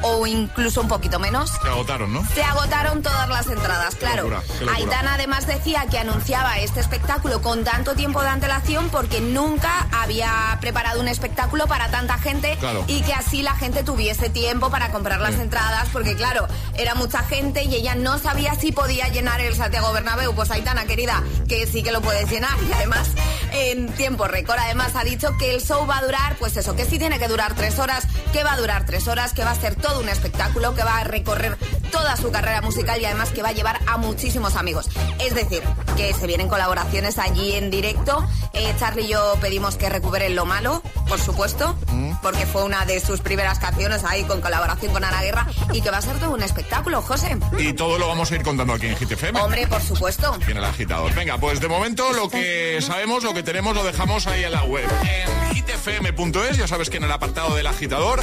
o 0.03 0.27
incluso 0.27 0.81
un 0.81 0.89
poquito 0.89 1.19
menos 1.19 1.51
Se 1.63 1.69
agotaron, 1.69 2.13
¿no? 2.13 2.25
se 2.35 2.43
agotaron 2.43 3.03
todas 3.03 3.29
las 3.29 3.47
entradas, 3.49 3.95
claro. 3.97 4.23
locura, 4.25 4.43
qué 4.59 4.65
locura. 4.65 4.77
Aitana 4.77 5.15
además 5.15 5.47
decía 5.47 5.87
que 5.91 5.99
anunciaba 5.99 6.59
este 6.59 6.81
espectáculo 6.81 7.43
con 7.43 7.65
tanto 7.65 7.95
tiempo 7.95 8.23
de 8.23 8.29
antelación 8.29 8.89
porque 8.91 9.21
nunca 9.21 9.87
había 9.93 10.57
preparado 10.61 11.01
un 11.01 11.09
espectáculo 11.09 11.67
para 11.67 11.89
tanta 11.91 12.19
gente 12.19 12.57
Claro. 12.61 12.85
y 12.87 13.03
que 13.03 13.13
así 13.15 13.43
la 13.43 13.55
gente 13.55 13.83
tuviese 13.83 14.31
tiempo 14.31 14.71
para 14.71 14.91
comprar 14.91 15.21
las 15.21 15.35
entradas 15.35 15.89
porque 15.93 16.15
claro, 16.17 16.47
era 16.75 16.95
mucha 16.95 17.23
gente 17.25 17.65
y 17.65 17.75
ella 17.75 17.95
no 17.95 18.19
sabía 18.19 18.55
si 18.55 18.73
podía 18.73 19.09
llenar 19.09 19.41
el 19.41 19.55
Santiago 19.55 19.93
Bernabéu. 19.93 20.35
Pues 20.35 20.51
Aitana, 20.51 20.85
querida, 20.87 21.23
que 21.49 21.67
sí 21.67 21.83
que 21.83 21.93
lo 21.93 22.01
puedes 22.01 22.31
llenar 22.31 22.57
y 22.69 22.73
además 22.73 23.09
en 23.53 23.89
tiempo 23.95 24.27
récord. 24.27 24.59
Además 24.59 24.93
ha 24.97 25.05
dicho 25.05 25.37
que 25.39 25.55
el 25.55 25.61
show 25.63 25.87
va 25.87 25.99
a 25.99 26.03
durar, 26.03 26.37
pues 26.39 26.57
eso, 26.57 26.75
que 26.77 26.85
sí 26.85 26.99
tiene 26.99 27.19
que 27.19 27.29
durar 27.29 27.55
tres 27.55 27.79
horas, 27.79 28.05
que 28.33 28.45
va 28.45 28.53
a 28.53 28.57
durar 28.57 28.85
tres 28.87 29.07
horas, 29.09 29.33
que 29.33 29.45
va 29.45 29.53
a 29.53 29.55
ser 29.55 29.75
todo 29.77 29.86
un 29.95 30.09
espectáculo, 30.09 30.75
que 30.75 30.83
va 30.83 30.99
a 30.99 31.05
recorrer 31.05 31.57
toda 31.91 32.17
su 32.17 32.31
carrera 32.31 32.61
musical 32.61 33.01
y 33.01 33.05
además 33.05 33.31
que 33.31 33.43
va 33.43 33.51
a 33.51 33.53
llevar 33.53 33.81
a 33.87 33.97
muchísimos 33.97 34.57
amigos. 34.57 34.89
Es 35.19 35.35
decir, 35.35 35.63
que 35.97 36.13
se 36.13 36.27
vienen 36.27 36.49
colaboraciones 36.49 37.19
allí 37.19 37.53
en 37.53 37.71
directo. 37.71 38.27
Eh, 38.53 38.75
Charlie 38.79 39.05
y 39.05 39.09
yo 39.09 39.35
pedimos 39.41 39.77
que 39.77 39.89
recuperen 39.89 40.35
lo 40.35 40.47
malo, 40.47 40.83
por 41.09 41.21
supuesto, 41.21 41.77
mm. 41.89 42.17
porque 42.23 42.47
fue 42.47 42.65
una 42.65 42.85
de 42.85 43.01
sus 43.01 43.21
primeras 43.21 43.59
canciones 43.59 44.05
ahí 44.05 44.25
con 44.25 44.41
colaboración 44.41 44.93
con 44.93 45.05
Ana 45.05 45.23
Guerra 45.23 45.47
y 45.73 45.81
que 45.81 45.91
va 45.91 45.99
a 45.99 46.03
ser 46.03 46.19
todo 46.19 46.31
un 46.31 46.43
espectáculo, 46.43 47.03
José. 47.03 47.37
Y 47.59 47.73
todo 47.73 47.99
lo 47.99 48.09
vamos 48.09 48.31
a 48.31 48.37
ir 48.37 48.43
contando 48.43 48.73
aquí 48.75 48.87
en 48.87 48.97
GTFM. 48.97 49.41
Hombre, 49.41 49.67
por 49.67 49.83
supuesto. 49.83 50.37
Tiene 50.45 50.61
el 50.61 50.67
agitador. 50.67 51.15
Venga, 51.15 51.39
pues 51.39 51.61
de 51.61 51.69
momento 51.69 52.13
lo 52.13 52.29
que 52.29 52.79
sabemos, 52.81 53.25
lo 53.25 53.35
que 53.35 53.43
tenemos, 53.43 53.75
lo 53.75 53.85
dejamos 53.85 54.27
ahí 54.27 54.45
en 54.45 54.53
la 54.53 54.65
web. 54.65 54.89
En 55.03 55.55
hitfm.es, 55.55 56.57
ya 56.57 56.67
sabes 56.67 56.91
que 56.91 56.99
en 56.99 57.05
el 57.05 57.13
apartado 57.13 57.55
del 57.55 57.67
agitador 57.67 58.23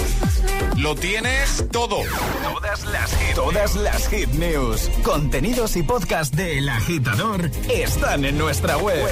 lo 0.77 0.95
tienes 0.95 1.65
todo. 1.71 1.99
Todas 2.43 2.85
las 2.85 3.15
hit, 3.15 3.37
todas 3.53 3.75
las 3.75 4.07
hit 4.07 4.29
news, 4.33 4.89
contenidos 5.03 5.75
y 5.75 5.83
podcast 5.83 6.33
del 6.33 6.67
agitador 6.69 7.51
están 7.69 8.25
en 8.25 8.37
nuestra 8.37 8.77
web. 8.77 9.07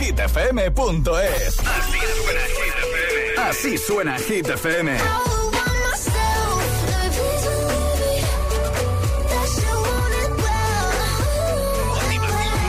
hitfm.es. 0.00 1.58
Así 1.60 1.98
suena 2.08 2.40
Hit 2.48 2.68
FM. 2.88 3.38
Así 3.38 3.78
suena 3.78 4.18
Hit 4.18 4.48
FM. 4.48 4.98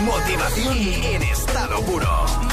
Motivación 0.06 0.78
en 0.78 1.24
estado 1.24 1.82
puro. 1.82 2.53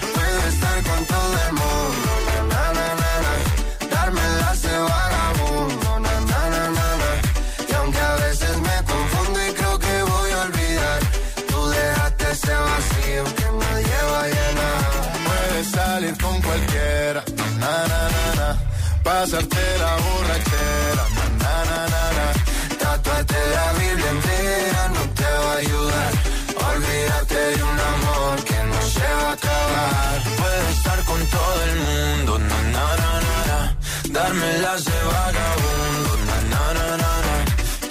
Las 34.39 34.85
de 34.85 34.91
vagabundo, 34.91 36.17
na, 36.25 36.41
na, 36.51 36.73
na, 36.73 36.97
na, 36.97 37.21
na. 37.27 37.35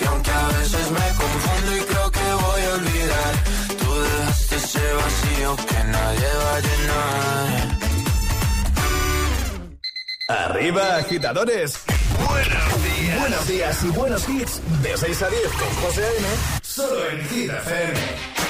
y 0.01 0.05
aunque 0.07 0.31
a 0.31 0.49
veces 0.49 0.91
me 0.91 1.09
confundo 1.21 1.77
y 1.77 1.81
creo 1.81 2.11
que 2.11 2.33
voy 2.33 2.63
a 2.63 2.75
olvidar, 2.75 3.33
tú 3.79 4.01
dejaste 4.01 4.57
ese 4.57 4.93
vacío 4.95 5.57
que 5.57 5.85
nadie 5.85 6.29
va 6.43 6.57
a 6.57 6.61
llenar. 6.61 7.79
Arriba, 10.29 10.97
agitadores. 10.97 11.81
Buenos 12.27 12.85
días. 12.85 13.21
Buenos 13.21 13.49
días 13.49 13.83
y 13.83 13.89
buenos 13.89 14.29
hits. 14.29 14.61
De 14.83 14.97
6 14.97 15.23
a 15.23 15.29
10 15.29 15.43
con 15.49 15.69
José 15.83 16.05
A.M. 16.05 16.29
Solo 16.63 17.11
en 17.11 17.29
Hit 17.29 17.51
FM. 17.51 18.50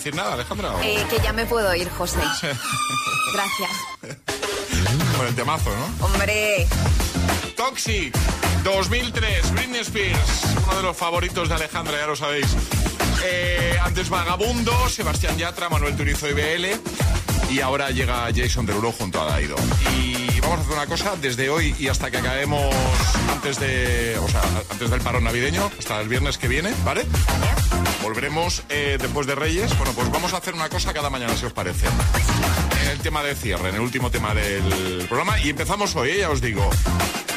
Decir 0.00 0.14
nada, 0.14 0.34
Alejandra? 0.34 0.72
o- 0.74 0.80
Eh, 0.82 1.04
que 1.10 1.18
ya 1.20 1.32
me 1.32 1.46
puedo 1.46 1.74
ir, 1.74 1.88
José. 1.90 2.18
Gracias. 3.32 3.70
Con 5.16 5.26
el 5.26 5.34
temazo, 5.34 5.70
¿no? 5.70 6.06
Hombre. 6.06 6.66
Toxic 7.56 8.16
2003, 8.64 9.52
Britney 9.52 9.80
Spears, 9.80 10.44
uno 10.66 10.76
de 10.76 10.82
los 10.82 10.96
favoritos 10.96 11.48
de 11.48 11.54
Alejandra, 11.54 11.98
ya 11.98 12.06
lo 12.06 12.16
sabéis. 12.16 12.46
Eh, 13.24 13.76
antes 13.82 14.08
Vagabundo, 14.08 14.88
Sebastián 14.88 15.36
Yatra, 15.36 15.68
Manuel 15.68 15.96
Turizo 15.96 16.28
y 16.28 16.32
BL. 16.32 16.66
Y 17.50 17.60
ahora 17.60 17.90
llega 17.90 18.28
Jason 18.34 18.64
Derulo 18.64 18.92
junto 18.92 19.20
a 19.20 19.24
Daido. 19.26 19.56
Y 19.98 20.40
vamos 20.40 20.58
a 20.58 20.62
hacer 20.62 20.72
una 20.74 20.86
cosa 20.86 21.16
desde 21.20 21.50
hoy 21.50 21.74
y 21.78 21.88
hasta 21.88 22.10
que 22.10 22.18
acabemos 22.18 22.74
antes 23.30 23.58
de, 23.58 24.16
o 24.22 24.28
sea, 24.28 24.40
antes 24.70 24.88
del 24.90 25.00
paro 25.00 25.20
navideño, 25.20 25.70
hasta 25.78 26.00
el 26.00 26.08
viernes 26.08 26.38
que 26.38 26.48
viene, 26.48 26.72
¿vale? 26.84 27.04
Volveremos 28.02 28.62
eh, 28.68 28.96
después 29.00 29.26
de 29.26 29.34
Reyes. 29.34 29.76
Bueno, 29.78 29.92
pues 29.92 30.10
vamos 30.10 30.32
a 30.32 30.38
hacer 30.38 30.54
una 30.54 30.68
cosa 30.68 30.92
cada 30.92 31.10
mañana, 31.10 31.36
si 31.36 31.44
os 31.46 31.52
parece. 31.52 31.86
En 32.82 32.88
el 32.88 32.98
tema 33.00 33.22
de 33.22 33.34
cierre, 33.34 33.68
en 33.68 33.74
el 33.76 33.80
último 33.80 34.10
tema 34.10 34.34
del 34.34 35.06
programa. 35.08 35.38
Y 35.40 35.50
empezamos 35.50 35.94
hoy, 35.96 36.10
eh, 36.10 36.18
ya 36.20 36.30
os 36.30 36.40
digo. 36.40 36.68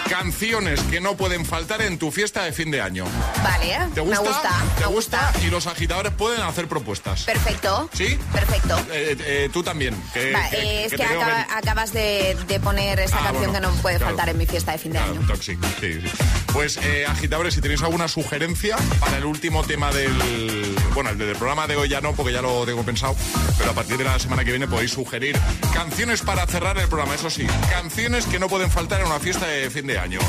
Canciones 0.09 0.79
que 0.81 1.01
no 1.01 1.15
pueden 1.17 1.45
faltar 1.45 1.81
en 1.81 1.97
tu 1.97 2.11
fiesta 2.11 2.43
de 2.43 2.51
fin 2.53 2.69
de 2.71 2.81
año. 2.81 3.05
Vale, 3.43 3.77
¿Te 3.95 4.01
gusta? 4.01 4.21
me 4.21 4.27
gusta. 4.27 4.49
¿Te 4.77 4.81
me 4.81 4.87
gusta? 4.87 5.33
Y 5.43 5.47
los 5.49 5.65
agitadores 5.65 6.13
pueden 6.13 6.41
hacer 6.41 6.67
propuestas. 6.67 7.23
Perfecto. 7.23 7.89
¿Sí? 7.93 8.19
Perfecto. 8.31 8.77
Eh, 8.91 9.17
eh, 9.19 9.49
tú 9.51 9.63
también. 9.63 9.95
Que, 10.13 10.31
Va, 10.31 10.49
que- 10.49 10.85
es 10.85 10.93
que 10.93 11.03
acaba- 11.03 11.47
acabas 11.57 11.93
de, 11.93 12.37
de 12.47 12.59
poner 12.59 12.99
esta 12.99 13.17
Ah, 13.17 13.23
canción 13.31 13.51
bueno, 13.51 13.69
que 13.71 13.75
no 13.75 13.81
puede 13.81 13.97
claro. 13.97 14.11
faltar 14.11 14.29
en 14.29 14.37
mi 14.37 14.45
fiesta 14.45 14.73
de 14.73 14.77
fin 14.77 14.91
de 14.91 14.99
Claro, 14.99 15.13
año. 15.13 15.27
Toxic, 15.27 15.59
sí, 15.79 15.93
sí. 16.01 16.07
Pues 16.53 16.77
eh, 16.77 17.05
agitadores, 17.07 17.55
si 17.55 17.61
tenéis 17.61 17.81
alguna 17.81 18.07
sugerencia 18.07 18.77
para 18.99 19.17
el 19.17 19.25
último 19.25 19.63
tema 19.63 19.91
del. 19.91 20.75
Bueno, 20.93 21.09
el 21.09 21.17
del 21.17 21.35
programa 21.35 21.65
de 21.65 21.75
hoy 21.75 21.89
ya 21.89 21.99
no, 21.99 22.13
porque 22.13 22.31
ya 22.31 22.41
lo 22.41 22.63
tengo 22.65 22.83
pensado. 22.83 23.15
Pero 23.57 23.71
a 23.71 23.73
partir 23.73 23.97
de 23.97 24.03
la 24.03 24.19
semana 24.19 24.45
que 24.45 24.51
viene 24.51 24.67
podéis 24.67 24.91
sugerir 24.91 25.35
canciones 25.73 26.21
para 26.21 26.45
cerrar 26.45 26.77
el 26.77 26.87
programa. 26.87 27.15
Eso 27.15 27.29
sí, 27.29 27.47
canciones 27.71 28.25
que 28.27 28.37
no 28.37 28.47
pueden 28.47 28.69
faltar 28.69 29.01
en 29.01 29.07
una 29.07 29.19
fiesta 29.19 29.47
de 29.47 29.69
fin 29.71 29.87
de 29.87 29.97
año. 29.97 30.19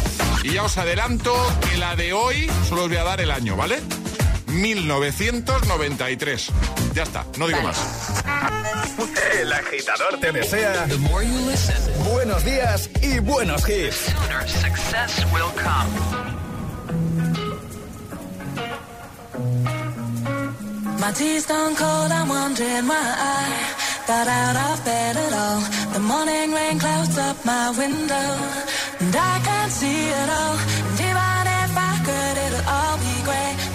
Y 0.42 0.54
ya 0.54 0.62
os 0.62 0.78
adelanto 0.78 1.34
que 1.68 1.76
la 1.76 1.94
de 1.94 2.14
hoy 2.14 2.50
solo 2.68 2.84
os 2.84 2.88
voy 2.88 2.96
a 2.96 3.04
dar 3.04 3.20
el 3.20 3.30
año, 3.30 3.56
¿vale? 3.56 3.80
1993. 4.54 6.50
Ya 6.94 7.02
está, 7.02 7.26
no 7.38 7.46
digo 7.46 7.60
más. 7.62 8.22
El 9.40 9.52
agitador 9.52 10.20
te 10.20 10.32
desea 10.32 10.86
buenos 12.10 12.44
días 12.44 12.88
y 13.02 13.18
buenos 13.18 13.68
hits. 13.68 14.14
success 14.46 15.24
will 15.32 15.50
come. 15.56 16.34
My 21.00 21.12
tea's 21.12 21.44
gone 21.46 21.74
cold, 21.76 22.10
I'm 22.12 22.28
wondering 22.28 22.86
why 22.88 22.96
I 22.96 23.74
got 24.06 24.26
out 24.26 24.56
of 24.56 24.84
bed 24.84 25.16
at 25.16 25.32
all. 25.32 25.60
The 25.92 26.00
morning 26.00 26.52
rain 26.52 26.78
clouds 26.78 27.18
up 27.18 27.44
my 27.44 27.70
window, 27.76 28.28
and 29.00 29.14
I 29.14 29.40
can't 29.44 29.72
see 29.72 30.08
it 30.08 30.28
all. 30.30 30.93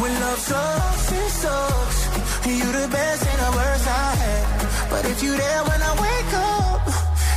When 0.00 0.12
love 0.20 0.38
sucks, 0.38 1.12
it 1.12 1.30
sucks. 1.42 1.98
You 2.46 2.72
the 2.80 2.88
best 2.88 3.22
and 3.30 3.40
the 3.46 3.52
worst 3.58 3.86
I 3.88 4.10
had. 4.22 4.90
But 4.90 5.04
if 5.12 5.22
you 5.22 5.32
there 5.36 5.62
when 5.68 5.80
I 5.90 5.92
wake 6.06 6.34
up, 6.34 6.82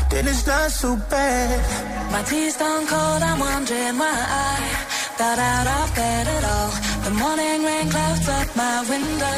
then 0.10 0.28
it's 0.28 0.46
not 0.46 0.72
so 0.72 0.96
bad. 1.10 2.12
My 2.12 2.24
tea's 2.24 2.58
gone 2.58 2.86
cold, 2.88 3.22
I'm 3.30 3.40
wondering 3.40 3.98
why 3.98 4.18
I 4.48 4.54
got 5.18 5.38
out 5.40 5.68
of 5.78 5.96
bed 5.96 6.28
at 6.28 6.44
all. 6.54 6.72
The 7.06 7.12
morning 7.24 7.64
rain 7.64 7.90
clouds 7.90 8.28
up 8.30 8.48
my 8.56 8.78
window, 8.90 9.38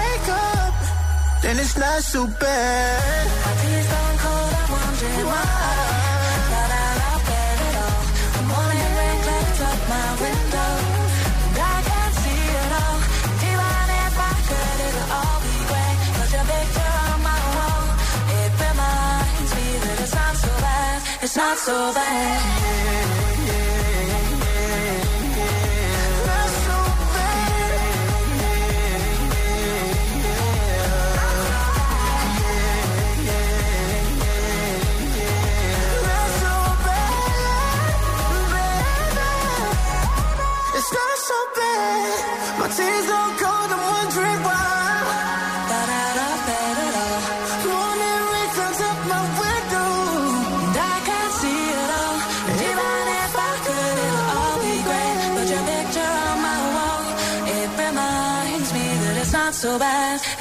then 1.41 1.59
it's 1.59 1.77
not 1.77 2.01
so 2.01 2.27
bad. 2.27 3.27
My 3.45 3.53
tea's 3.61 3.87
gone 3.93 4.17
cold, 4.23 4.53
I'm 4.59 4.69
wondering 4.77 5.25
why 5.31 5.45
I 5.49 5.91
at 7.67 7.75
all. 7.85 8.03
The 8.35 8.43
morning 8.53 8.91
rain 8.99 9.19
my 9.95 10.09
window, 10.25 10.71
and 11.47 11.57
I 11.73 11.77
can't 11.89 12.15
see 12.21 12.43
it 12.61 12.71
all. 12.81 12.97
Even 13.49 13.85
if 14.05 14.13
I 14.29 14.33
could, 14.47 14.77
it'll 14.87 15.09
all 15.17 15.37
be 15.45 15.57
your 16.35 16.45
picture 16.53 16.93
on 17.09 17.17
my 17.29 17.41
wall, 17.57 17.85
it 18.41 18.51
reminds 18.65 19.51
me 19.57 19.67
that 19.83 19.97
it's 20.03 20.15
not 20.21 20.35
so 20.45 20.51
bad, 20.65 20.97
it's 21.25 21.35
not 21.35 21.57
so 21.57 21.77
bad. 21.93 23.20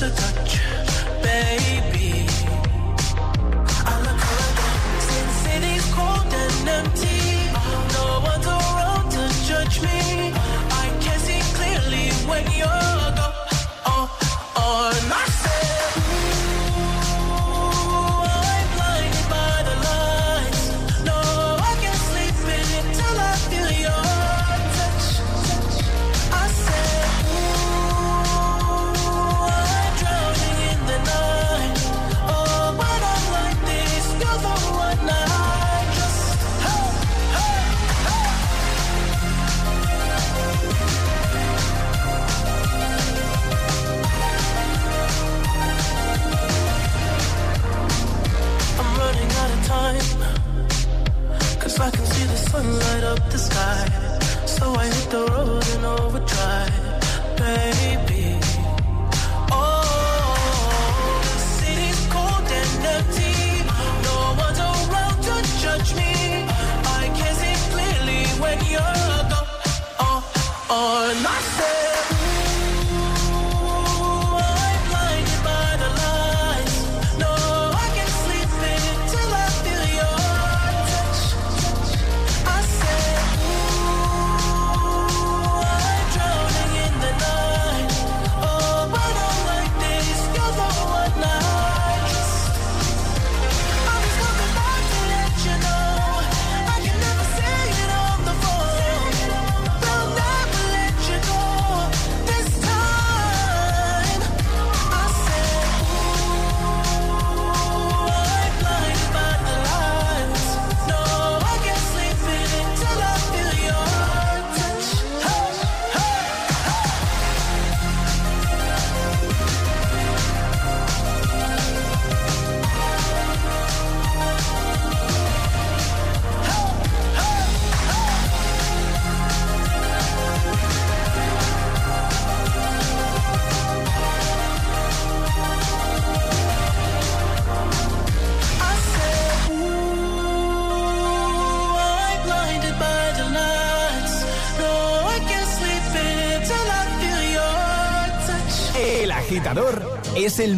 to 0.00 0.08
time. 0.16 0.29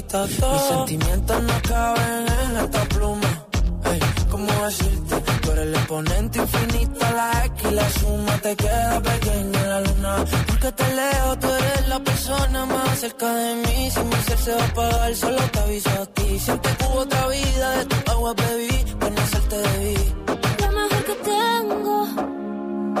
Mis 0.00 0.08
sentimientos 0.08 1.42
no 1.42 1.52
caben 1.68 2.26
en 2.26 2.56
esta 2.56 2.84
pluma. 2.88 3.46
Ey, 3.84 4.00
¿cómo 4.30 4.50
decirte? 4.64 5.20
Tú 5.42 5.50
eres 5.50 5.66
el 5.66 5.74
exponente 5.74 6.38
infinito, 6.38 7.00
la 7.00 7.44
X 7.44 7.70
y 7.70 7.74
la 7.74 7.90
suma 7.90 8.38
te 8.38 8.56
queda 8.56 9.02
pequeña 9.02 9.60
en 9.60 9.70
la 9.70 9.80
luna. 9.82 10.24
Porque 10.46 10.72
te 10.72 10.94
leo, 10.94 11.38
tú 11.38 11.48
eres 11.48 11.88
la 11.88 12.00
persona 12.00 12.64
más 12.64 12.98
cerca 12.98 13.34
de 13.34 13.54
mí. 13.56 13.90
Si 13.90 14.00
mi 14.00 14.16
ser 14.26 14.38
se 14.38 14.54
va 14.54 14.62
a 14.62 14.66
apagar, 14.68 15.14
solo 15.16 15.42
te 15.52 15.58
aviso 15.58 15.90
a 15.90 16.06
ti. 16.06 16.38
Siento 16.38 16.68
que 16.78 16.84
hubo 16.86 17.00
otra 17.00 17.28
vida, 17.28 17.70
de 17.76 17.84
tu 17.84 18.10
agua 18.10 18.34
bebí, 18.34 18.84
por 18.98 19.12
nacerte 19.12 19.56
debí. 19.58 20.14
Lo 20.62 20.68
mejor 20.78 21.04
que 21.04 21.16
tengo 21.36 21.96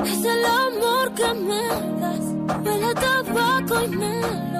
es 0.04 0.24
el 0.34 0.44
amor 0.44 1.14
que 1.14 1.34
me 1.48 1.62
das. 2.02 2.24
Huele 2.62 2.94
tabaco 2.94 3.84
y 3.84 3.88
melón. 3.88 4.59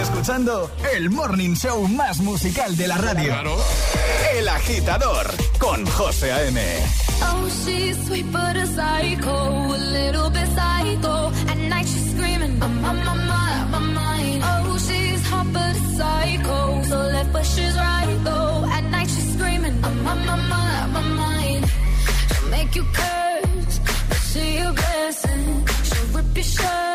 escuchando 0.00 0.70
el 0.92 1.10
morning 1.10 1.54
show 1.54 1.86
más 1.88 2.20
musical 2.20 2.76
de 2.76 2.88
la 2.88 2.98
radio. 2.98 3.34
El 4.34 4.48
agitador 4.48 5.26
con 5.58 5.84
José 5.86 6.32
A.M. 6.32 6.60
Oh, 7.22 7.48
she's 7.64 7.96
sweet 8.06 8.26
but 8.30 8.56
a 8.56 8.66
psycho, 8.66 9.74
a 9.74 9.78
little 9.78 10.30
bit 10.30 10.48
screaming. 12.10 12.62
I'm 12.62 12.84
on 12.84 12.96
my 13.04 13.14
mind, 13.14 13.70
my 13.70 13.78
mind. 13.78 14.42
Oh, 14.44 14.78
she's 14.78 15.26
hot 15.28 15.46
but 15.52 15.76
a 15.76 15.84
psycho. 15.96 16.82
So 16.84 16.96
left 16.96 17.32
but 17.32 17.46
she's 17.46 17.76
right 17.76 18.18
though. 18.24 18.64
At 18.76 18.84
night 18.90 19.08
she's 19.08 19.32
screaming. 19.34 19.76
I'm 19.84 20.06
on 20.06 20.26
my 20.26 20.36
mind, 20.36 20.92
my 20.92 21.02
mind. 21.22 21.64
She'll 22.28 22.48
make 22.50 22.74
you 22.76 22.84
curse, 22.92 23.80
but 24.08 24.20
she 24.30 24.58
a 24.58 24.72
blessing. 24.72 25.66
She'll 25.84 26.06
rip 26.14 26.36
your 26.36 26.44
shirt 26.44 26.87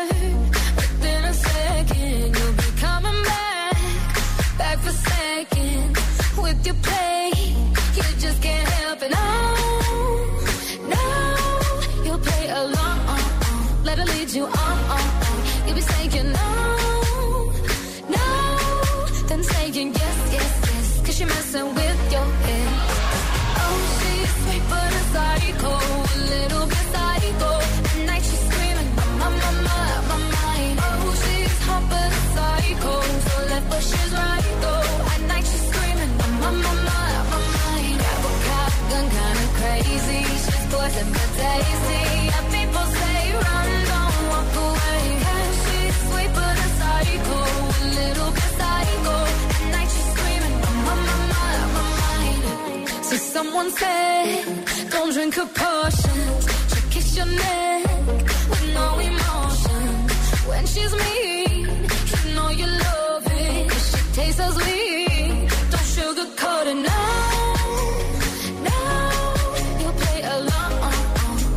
someone 53.44 53.70
said, 53.72 54.90
don't 54.90 55.12
drink 55.12 55.34
her 55.34 55.46
potion. 55.46 56.20
She'll 56.70 56.88
kiss 56.90 57.16
your 57.16 57.26
neck 57.26 57.86
with 58.50 58.64
no 58.74 58.88
emotion. 59.10 59.82
When 60.48 60.64
she's 60.66 60.92
mean, 61.02 61.66
you 62.10 62.34
know 62.34 62.48
you 62.60 62.66
love 62.86 63.24
it. 63.26 63.68
'Cause 63.70 63.86
she 63.90 64.02
tastes 64.18 64.38
so 64.40 64.46
sweet. 64.58 65.48
Don't 65.72 65.88
sugarcoat 65.94 66.66
it, 66.72 66.78
no, 66.88 67.02
no. 68.68 68.78
You'll 69.80 69.98
play 70.04 70.20
along. 70.36 70.92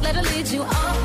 Let 0.03 0.13
her 0.19 0.25
lead 0.31 0.47
you 0.55 0.63
on. 0.63 0.96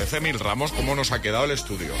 Parece, 0.00 0.20
Mil 0.20 0.38
Ramos, 0.38 0.72
cómo 0.72 0.94
nos 0.94 1.12
ha 1.12 1.20
quedado 1.20 1.44
el 1.44 1.50
estudio? 1.50 1.92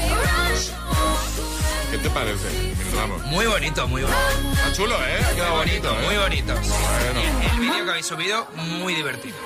¿Qué 1.90 1.98
te 1.98 2.08
parece, 2.08 2.48
Mil 2.50 2.96
Ramos? 2.96 3.22
Muy 3.24 3.44
bonito, 3.44 3.86
muy 3.88 4.00
bonito. 4.00 4.20
Está 4.54 4.72
chulo, 4.72 4.94
¿eh? 5.06 5.18
Ha 5.22 5.34
quedado 5.34 5.56
Muy 5.56 5.66
bonito, 5.66 5.88
bonito, 5.90 6.00
¿eh? 6.00 6.06
muy 6.06 6.16
bonito. 6.16 6.54
Bueno. 6.54 7.52
El 7.52 7.60
vídeo 7.60 7.84
que 7.84 7.90
habéis 7.90 8.06
subido, 8.06 8.48
muy 8.56 8.94
divertido. 8.94 9.36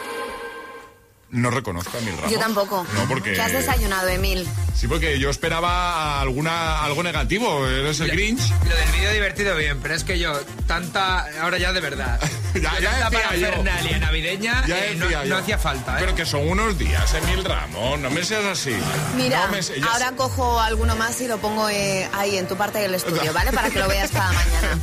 No 1.30 1.50
reconozco 1.50 1.98
a 1.98 2.00
Mil 2.02 2.14
Ramos. 2.14 2.30
Yo 2.30 2.38
tampoco. 2.38 2.86
No, 2.94 3.08
porque... 3.08 3.32
¿Qué 3.32 3.40
has 3.40 3.50
desayunado, 3.50 4.06
Emil? 4.06 4.46
Sí, 4.72 4.86
porque 4.86 5.18
yo 5.18 5.30
esperaba 5.30 6.20
alguna, 6.20 6.84
algo 6.84 7.02
negativo. 7.02 7.66
Eres 7.66 7.98
el 7.98 8.12
Grinch. 8.12 8.50
Lo 8.68 8.76
del 8.76 8.90
vídeo 8.92 9.10
divertido 9.10 9.56
bien, 9.56 9.80
pero 9.82 9.94
es 9.94 10.04
que 10.04 10.20
yo, 10.20 10.32
tanta, 10.68 11.26
ahora 11.42 11.58
ya 11.58 11.72
de 11.72 11.80
verdad, 11.80 12.20
Ya- 12.62 12.78
ya 12.80 13.10
decía 13.10 13.52
yo. 13.56 13.98
navideña 13.98 14.64
Ya 14.66 14.78
eh, 14.86 14.94
no, 14.96 15.04
decía 15.06 15.18
no 15.20 15.24
yo. 15.26 15.36
hacía 15.38 15.58
falta, 15.58 15.92
¿eh? 15.94 15.96
Pero 16.00 16.14
que 16.14 16.24
son 16.24 16.48
unos 16.48 16.78
días, 16.78 17.12
Emil 17.14 17.44
Ramos. 17.44 17.98
No 17.98 18.10
me 18.10 18.24
seas 18.24 18.44
así. 18.44 18.74
Mira, 19.16 19.46
No 19.46 19.52
me 19.52 19.86
ahora 19.88 20.12
cojo 20.12 20.60
alguno 20.60 20.94
más 20.96 21.20
y 21.20 21.26
lo 21.28 21.38
pongo 21.38 21.68
eh, 21.68 22.08
ahí 22.14 22.36
en 22.38 22.46
tu 22.46 22.56
parte 22.56 22.78
del 22.78 22.94
estudio, 22.94 23.32
¿vale? 23.32 23.52
Para 23.52 23.70
que 23.70 23.78
lo 23.78 23.88
veas 23.88 24.10
cada 24.10 24.32
mañana. 24.32 24.78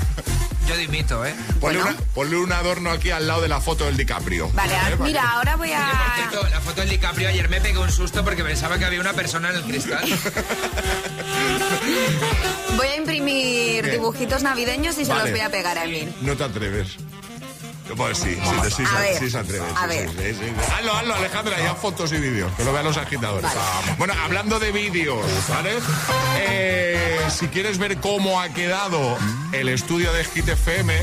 Yo 0.68 0.78
dimito, 0.78 1.26
¿eh? 1.26 1.34
Ponle, 1.60 1.82
una- 1.82 1.96
ponle 2.14 2.38
un 2.38 2.52
adorno 2.54 2.92
aquí 2.92 3.10
al 3.12 3.28
lado 3.28 3.42
de 3.42 3.48
la 3.50 3.60
foto 3.60 3.86
del 3.86 3.98
DiCaprio. 3.98 4.50
Vale. 4.54 4.74
Para 4.74 4.96
mira, 4.98 5.32
ahora 5.32 5.56
voy 5.56 5.70
Oye, 5.70 5.78
por 5.78 5.86
a... 5.86 6.16
cierto, 6.16 6.48
la 6.50 6.62
foto 6.62 6.82
del 6.82 6.90
DiCaprio 6.92 7.28
ayer 7.30 7.50
me 7.50 7.60
pegué 7.60 7.78
un 7.78 7.92
susto 7.92 8.24
porque 8.24 8.44
pensaba 8.44 8.78
que 8.78 8.86
había 8.86 9.02
una 9.02 9.14
persona 9.14 9.50
en 9.50 9.56
el 9.56 9.64
cristal. 9.64 10.08
Voy 12.78 12.88
a 12.88 12.96
imprimir 12.96 13.90
dibujitos 13.92 14.44
navideños 14.44 14.98
y 14.98 15.06
se 15.06 15.14
los 15.14 15.30
voy 15.30 15.40
a 15.42 15.50
pegar 15.50 15.78
a 15.78 15.86
Emil. 15.86 16.14
No 16.22 16.36
te 16.38 16.44
atreves. 16.46 16.96
Pues 17.96 18.18
sí, 18.18 18.36
sí, 18.36 18.72
sí, 18.76 18.84
A 18.84 19.14
sí, 19.14 19.20
ver, 19.22 19.32
se 19.32 19.38
atreve. 19.38 19.66
a 19.76 19.86
ver. 19.88 20.10
Hazlo, 20.78 20.94
hazlo, 20.96 21.16
Alejandra, 21.16 21.60
ya 21.60 21.76
fotos 21.76 22.12
y 22.14 22.18
vídeos, 22.18 22.52
que 22.56 22.64
lo 22.64 22.74
vean 22.74 22.86
los 22.86 22.98
agitadores. 22.98 23.50
Bueno, 23.98 24.14
hablando 24.24 24.60
de 24.60 24.72
vídeos, 24.72 25.26
¿vale? 25.50 25.72
Eh, 26.38 27.20
si 27.30 27.48
quieres 27.48 27.78
ver 27.78 27.98
cómo 27.98 28.42
ha 28.42 28.50
quedado 28.50 29.18
el 29.52 29.70
estudio 29.70 30.12
de 30.14 30.24
Hit 30.24 30.48
FM, 30.48 30.94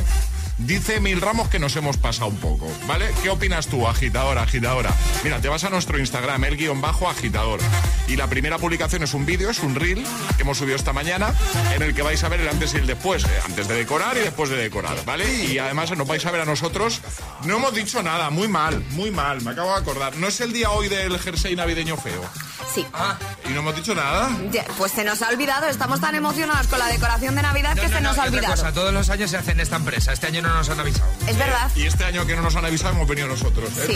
dice 0.59 1.01
Mil 1.01 1.21
Ramos 1.21 1.49
que 1.49 1.59
nos 1.59 1.75
hemos 1.77 1.97
pasado 1.97 2.29
un 2.29 2.37
poco, 2.37 2.71
¿vale? 2.87 3.07
¿Qué 3.23 3.31
opinas 3.31 3.69
tú, 3.69 3.87
agitadora, 3.87 4.43
agitadora? 4.43 4.95
Mira, 5.25 5.41
te 5.41 5.49
vas 5.49 5.65
a 5.65 5.71
nuestro 5.71 5.99
Instagram, 5.99 6.45
el 6.45 6.57
guion 6.57 6.81
bajo 6.81 7.09
agitador. 7.09 7.61
Y 8.07 8.17
la 8.17 8.27
primera 8.27 8.59
publicación 8.59 9.03
es 9.03 9.15
un 9.15 9.27
vídeo, 9.27 9.51
es 9.51 9.61
un 9.61 9.75
reel 9.75 10.05
que 10.37 10.43
hemos 10.43 10.59
subido 10.59 10.77
esta 10.77 10.93
mañana, 10.93 11.35
en 11.75 11.83
el 11.83 11.95
que 11.95 12.03
vais 12.03 12.23
a 12.25 12.29
ver 12.29 12.41
el 12.41 12.49
antes 12.49 12.75
y 12.75 12.79
el 12.79 12.87
después, 12.87 13.25
eh, 13.25 13.29
antes 13.45 13.69
de 13.69 13.75
decorar 13.75 14.17
y 14.17 14.21
después 14.21 14.51
de 14.51 14.57
decorar, 14.57 15.05
¿vale? 15.05 15.45
Y 15.47 15.59
además 15.59 15.97
nos 15.97 16.07
vais 16.07 16.25
a 16.27 16.31
ver 16.31 16.41
a 16.41 16.45
nosotros. 16.45 17.01
No 17.45 17.57
hemos 17.57 17.75
dicho 17.75 18.03
nada, 18.03 18.31
muy 18.31 18.49
mal, 18.49 18.83
muy 18.91 19.11
mal, 19.11 19.43
me 19.43 19.51
acabo 19.53 19.73
de 19.73 19.81
acordar. 19.81 20.17
No 20.17 20.29
es 20.29 20.41
el 20.41 20.53
día 20.53 20.71
hoy 20.71 20.89
del 20.89 21.19
jersey 21.19 21.55
navideño 21.57 21.97
feo. 21.97 22.23
Sí. 22.75 22.87
¿Y 23.49 23.53
no 23.53 23.61
hemos 23.61 23.77
dicho 23.77 23.95
nada? 23.95 24.31
Ya, 24.51 24.65
Pues 24.77 24.93
se 24.93 25.05
nos 25.05 25.23
ha 25.23 25.29
olvidado, 25.29 25.67
estamos 25.69 26.01
tan 26.01 26.15
emocionados 26.15 26.67
con 26.67 26.79
la 26.79 26.87
decoración 26.89 27.35
de 27.35 27.43
Navidad 27.43 27.75
que 27.75 27.89
se 27.89 28.01
nos 28.01 28.19
ha 28.19 28.25
olvidado. 28.25 28.55
cosa, 28.55 28.73
todos 28.73 28.93
los 28.93 29.09
años 29.11 29.31
se 29.31 29.37
hace 29.39 29.53
en 29.53 29.61
esta 29.61 29.77
empresa. 29.77 30.13
Este 30.13 30.27
año 30.27 30.43
no 30.43 30.53
nos 30.55 30.69
han 30.69 30.79
avisado. 30.81 31.11
Es 31.27 31.39
verdad. 31.39 31.71
Y 31.75 31.87
este 31.87 32.05
año 32.05 32.27
que 32.27 32.37
no 32.37 32.43
nos 32.43 32.55
han 32.57 32.65
avisado 32.65 32.95
hemos 32.95 33.09
venido 33.09 33.29
nosotros. 33.29 33.71
¿eh? 33.79 33.85
Sí, 33.87 33.95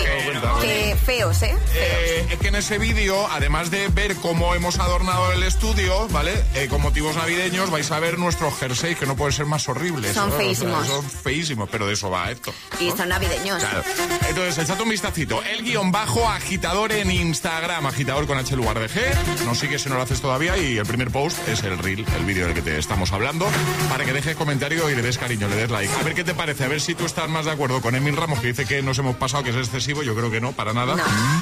que 0.62 0.96
feos, 1.04 1.42
¿eh? 1.42 1.56
Eh, 1.74 2.26
es 2.30 2.38
que 2.38 2.48
en 2.48 2.56
ese 2.56 2.78
vídeo, 2.78 3.26
además 3.30 3.70
de 3.70 3.88
ver 3.88 4.16
cómo 4.16 4.54
hemos 4.54 4.78
adornado 4.78 5.32
el 5.32 5.42
estudio, 5.42 6.08
¿vale? 6.08 6.32
Eh, 6.54 6.68
con 6.68 6.80
motivos 6.80 7.16
navideños, 7.16 7.70
vais 7.70 7.90
a 7.90 7.98
ver 8.00 8.18
nuestros 8.18 8.54
jerseys, 8.58 8.98
que 8.98 9.06
no 9.06 9.16
pueden 9.16 9.32
ser 9.32 9.46
más 9.46 9.68
horribles. 9.68 10.14
Son 10.14 10.28
¿no? 10.30 10.34
O 10.34 10.38
sea, 10.38 10.46
feísimos. 10.46 10.86
son 10.86 11.10
feísimos, 11.10 11.68
pero 11.70 11.86
de 11.86 11.92
eso 11.94 12.10
va 12.10 12.30
esto. 12.30 12.54
Y 12.80 12.90
son 12.90 13.08
navideños. 13.08 13.58
Claro. 13.58 13.82
Entonces, 14.28 14.58
echad 14.58 14.80
un 14.80 14.88
vistacito. 14.88 15.42
El 15.42 15.62
guion 15.62 15.92
bajo 15.92 16.28
agitador 16.28 16.92
en 16.92 17.10
Instagram, 17.10 17.86
agitador 17.86 18.26
con 18.26 18.38
H 18.38 18.56
lugar 18.62 18.78
de 18.78 18.88
G. 18.88 19.44
Nos 19.44 19.58
sigues 19.58 19.82
si 19.82 19.88
no 19.88 19.96
lo 19.96 20.02
haces 20.02 20.20
todavía 20.20 20.56
y 20.56 20.78
el 20.78 20.86
primer 20.86 21.10
post 21.10 21.36
es 21.48 21.64
el 21.64 21.76
reel, 21.78 22.06
el 22.16 22.24
vídeo 22.24 22.46
del 22.46 22.54
que 22.54 22.62
te 22.62 22.78
estamos 22.78 23.12
hablando, 23.12 23.48
para 23.88 24.04
que 24.04 24.12
dejes 24.12 24.36
comentario 24.36 24.88
y 24.88 24.94
le 24.94 25.02
des 25.02 25.18
cariño, 25.18 25.48
le 25.48 25.56
des 25.56 25.70
like. 25.70 25.92
A 26.00 26.02
ver 26.04 26.14
qué 26.14 26.22
te 26.22 26.32
parece, 26.32 26.64
a 26.64 26.68
ver 26.68 26.80
si 26.80 26.94
tú 26.94 27.04
estás 27.04 27.28
más 27.28 27.44
de 27.44 27.50
acuerdo 27.50 27.80
con 27.80 27.94
Emil 27.96 28.16
Ramos, 28.16 28.38
que 28.38 28.48
dice 28.48 28.64
que 28.64 28.80
nos 28.80 28.98
hemos 28.98 29.16
pasado, 29.16 29.42
que 29.42 29.50
es 29.50 29.56
excesivo. 29.56 30.02
Yo 30.04 30.14
creo 30.14 30.30
que 30.30 30.40
no, 30.40 30.52
para 30.52 30.72
nada. 30.72 30.94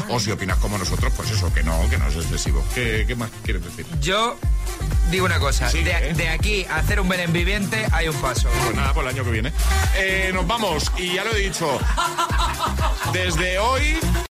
O 0.08 0.18
si 0.18 0.30
opinas 0.30 0.56
como 0.58 0.78
nosotros, 0.78 1.12
pues 1.14 1.30
eso, 1.30 1.52
que 1.52 1.62
no, 1.62 1.88
que 1.90 1.98
no 1.98 2.06
es 2.08 2.16
excesivo. 2.16 2.64
¿Qué, 2.74 3.04
qué 3.06 3.14
más 3.14 3.30
quieres 3.44 3.64
decir? 3.64 3.84
Yo 4.00 4.36
digo 5.10 5.26
una 5.26 5.38
cosa, 5.38 5.68
Sí, 5.68 5.82
de, 5.82 5.90
¿eh? 5.90 6.14
de 6.14 6.28
aquí 6.30 6.64
a 6.70 6.76
hacer 6.76 7.00
un 7.00 7.08
Belén 7.08 7.32
viviente 7.34 7.86
hay 7.92 8.08
un 8.08 8.16
paso. 8.16 8.48
Pues 8.64 8.74
nada, 8.74 8.94
por 8.94 9.04
el 9.04 9.10
año 9.10 9.24
que 9.24 9.30
viene. 9.30 9.52
Eh, 9.96 10.30
nos 10.32 10.46
vamos, 10.46 10.90
y 10.96 11.14
ya 11.14 11.24
lo 11.24 11.34
he 11.34 11.40
dicho. 11.40 11.78
Desde 13.12 13.58
hoy 13.58 13.98